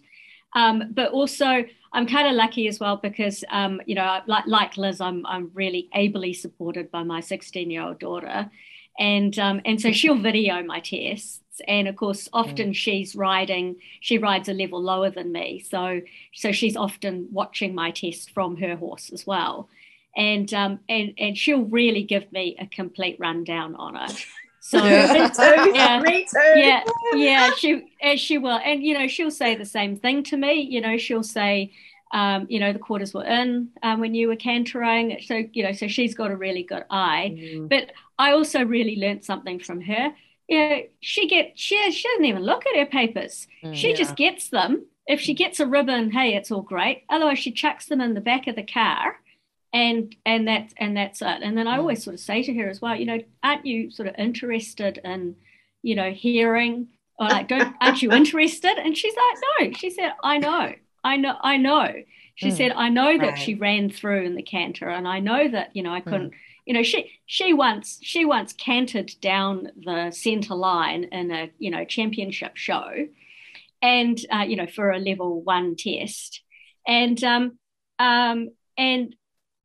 [0.55, 4.77] Um, but also, I'm kind of lucky as well because, um, you know, like, like
[4.77, 8.49] Liz, I'm I'm really ably supported by my 16 year old daughter,
[8.97, 14.17] and um, and so she'll video my tests, and of course, often she's riding, she
[14.17, 15.99] rides a level lower than me, so
[16.33, 19.67] so she's often watching my test from her horse as well,
[20.15, 24.25] and um, and and she'll really give me a complete rundown on it.
[24.67, 25.13] So Yeah.
[25.13, 25.71] Me too.
[25.75, 26.01] Yeah.
[26.01, 26.59] Me too.
[26.59, 30.37] yeah yeah she as she will and you know she'll say the same thing to
[30.37, 31.71] me you know she'll say
[32.11, 35.71] um, you know the quarters were in um, when you were cantering so you know
[35.71, 37.69] so she's got a really good eye Mm.
[37.69, 40.15] but i also really learnt something from her
[40.49, 43.75] you know she get she, she doesn't even look at her papers Mm.
[43.75, 43.95] she Yeah.
[44.01, 47.85] just gets them if she gets a ribbon hey it's all great otherwise she chucks
[47.85, 49.19] them in the back of the car
[49.75, 51.39] and and that's and that's it.
[51.45, 51.79] And then i Mm.
[51.81, 54.93] always sort of say to her as well you know aren't you sort of interested
[55.03, 55.35] in
[55.83, 56.87] you know hearing
[57.19, 58.75] or like don't aren't you interested?
[58.85, 59.37] And she's like
[59.71, 59.77] no.
[59.81, 60.65] She said i know.
[61.03, 61.87] I know i know.
[62.41, 62.57] She Mm.
[62.59, 63.43] said i know that Right.
[63.45, 66.33] she ran through in the canter and i know that you know i couldn't
[66.65, 69.53] you know she she once she once cantered down
[69.89, 72.89] the center line in a you know championship show
[73.81, 76.41] and uh, you know for a level one test.
[76.87, 77.43] And um
[77.99, 79.15] um and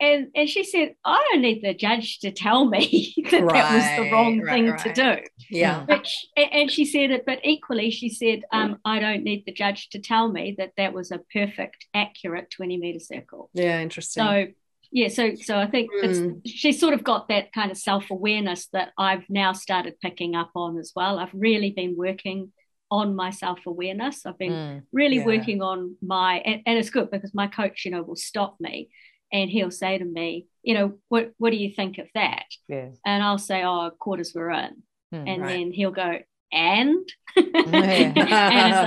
[0.00, 3.84] and and she said i don't need the judge to tell me that that was
[4.06, 4.78] the wrong right, thing right.
[4.80, 5.84] to do Yeah.
[5.86, 9.52] but sh and she said it but equally she said um, i don't need the
[9.52, 13.80] judge to tell me that that was a perfect accurate 20 meter circle Yeah.
[13.80, 14.22] Interesting.
[14.24, 14.46] so
[14.92, 16.40] yeah so so i think Mm.
[16.42, 20.50] it's she's sort of got that kind of self-awareness that i've now started picking up
[20.56, 22.52] on as well i've really been working
[22.90, 24.82] on my self-awareness i've been Mm.
[24.92, 25.26] really Yeah.
[25.26, 28.88] working on my and, and it's good because my coach you know will stop me
[29.32, 32.88] and he'll say to me you know what what do you think of that Yeah.
[33.06, 35.24] and i'll say oh quarters were in Mm.
[35.28, 35.48] and Right.
[35.58, 36.18] then he'll go
[36.52, 38.82] and and it's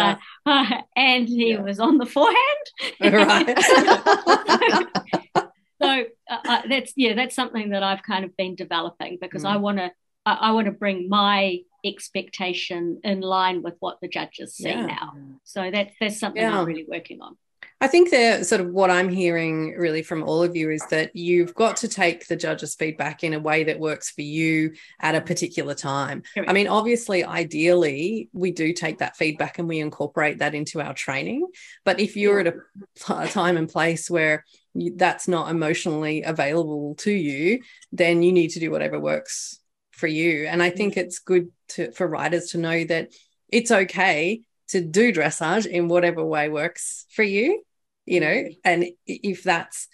[0.50, 1.62] like and he Yeah.
[1.62, 2.66] was on the forehand
[3.02, 3.60] right.
[5.82, 9.50] so uh, uh, that's yeah that's something that i've kind of been developing because Mm.
[9.54, 9.92] i want to
[10.26, 14.86] I, I want to bring my expectation in line with what the judges see Yeah.
[14.86, 15.14] now
[15.44, 16.58] so that's that's something Yeah.
[16.60, 17.38] i'm really working on
[17.84, 21.14] I think that sort of what I'm hearing really from all of you is that
[21.18, 25.16] you've got to take the judges' feedback in a way that works for you at
[25.16, 26.24] a particular time.
[26.48, 30.94] I mean, obviously, ideally, we do take that feedback and we incorporate that into our
[30.94, 31.46] training.
[31.84, 32.54] But if you're at a,
[33.10, 38.52] a time and place where you, that's not emotionally available to you, then you need
[38.52, 39.60] to do whatever works
[39.92, 40.46] for you.
[40.46, 43.10] And I think it's good to, for writers to know that
[43.50, 47.62] it's okay to do dressage in whatever way works for you
[48.06, 49.88] you know and if that's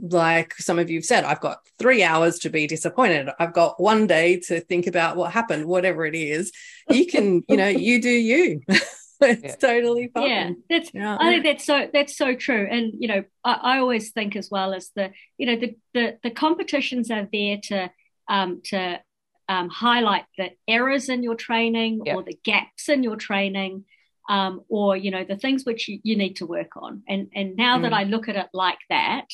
[0.00, 4.06] like some of you've said i've got three hours to be disappointed i've got one
[4.06, 6.52] day to think about what happened whatever it is
[6.90, 9.54] you can you know you do you it's Yeah.
[9.56, 10.28] totally fine.
[10.28, 11.16] yeah that's Yeah.
[11.18, 12.68] I think that's so that's so true.
[12.70, 16.18] And you know, I, I always think as well as the you know the the,
[16.22, 17.90] the competitions are there to
[18.28, 19.00] um, to
[19.48, 22.14] um, highlight the errors in your training Yep.
[22.16, 23.86] or the gaps in your training.
[24.28, 27.56] Um, or you know the things which you, you need to work on and and
[27.56, 28.00] now that Mm.
[28.00, 29.26] I look at it like that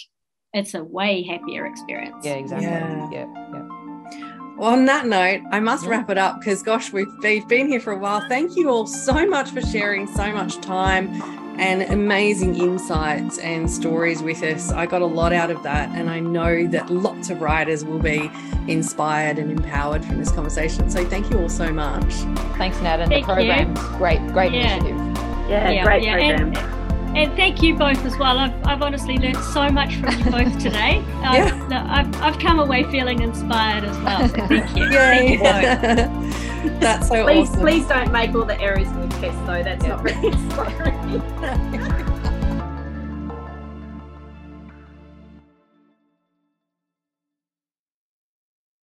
[0.53, 2.69] it's a way happier experience Yeah, exactly.
[2.69, 3.11] Yeah.
[3.11, 3.64] Yeah, yeah.
[4.57, 7.81] Well, on that note, I must wrap it up because, gosh, we've, we've been here
[7.81, 8.25] for a while.
[8.29, 11.09] Thank you all so much for sharing so much time
[11.59, 14.71] and amazing insights and stories with us.
[14.71, 17.99] I got a lot out of that, and I know that lots of writers will
[17.99, 18.31] be
[18.69, 20.89] inspired and empowered from this conversation.
[20.89, 22.13] So, thank you all so much.
[22.57, 23.01] Thanks, Nat.
[23.01, 23.99] And Thank the you.
[23.99, 24.77] great, great Yeah.
[24.77, 24.97] initiative.
[25.49, 26.55] Yeah, great program.
[26.57, 26.84] And,
[27.17, 28.39] and thank you both as well.
[28.39, 30.99] I've, I've honestly learned so much from you both today.
[31.23, 31.67] Um, Yeah.
[31.69, 34.29] no, I've, I've come away feeling inspired as well.
[34.29, 34.89] So thank you.
[34.91, 36.81] Thank you both.
[36.81, 37.61] That's so please, awesome.
[37.61, 39.63] please don't make all the errors in your test, though.
[39.63, 42.11] That's not really inspiring.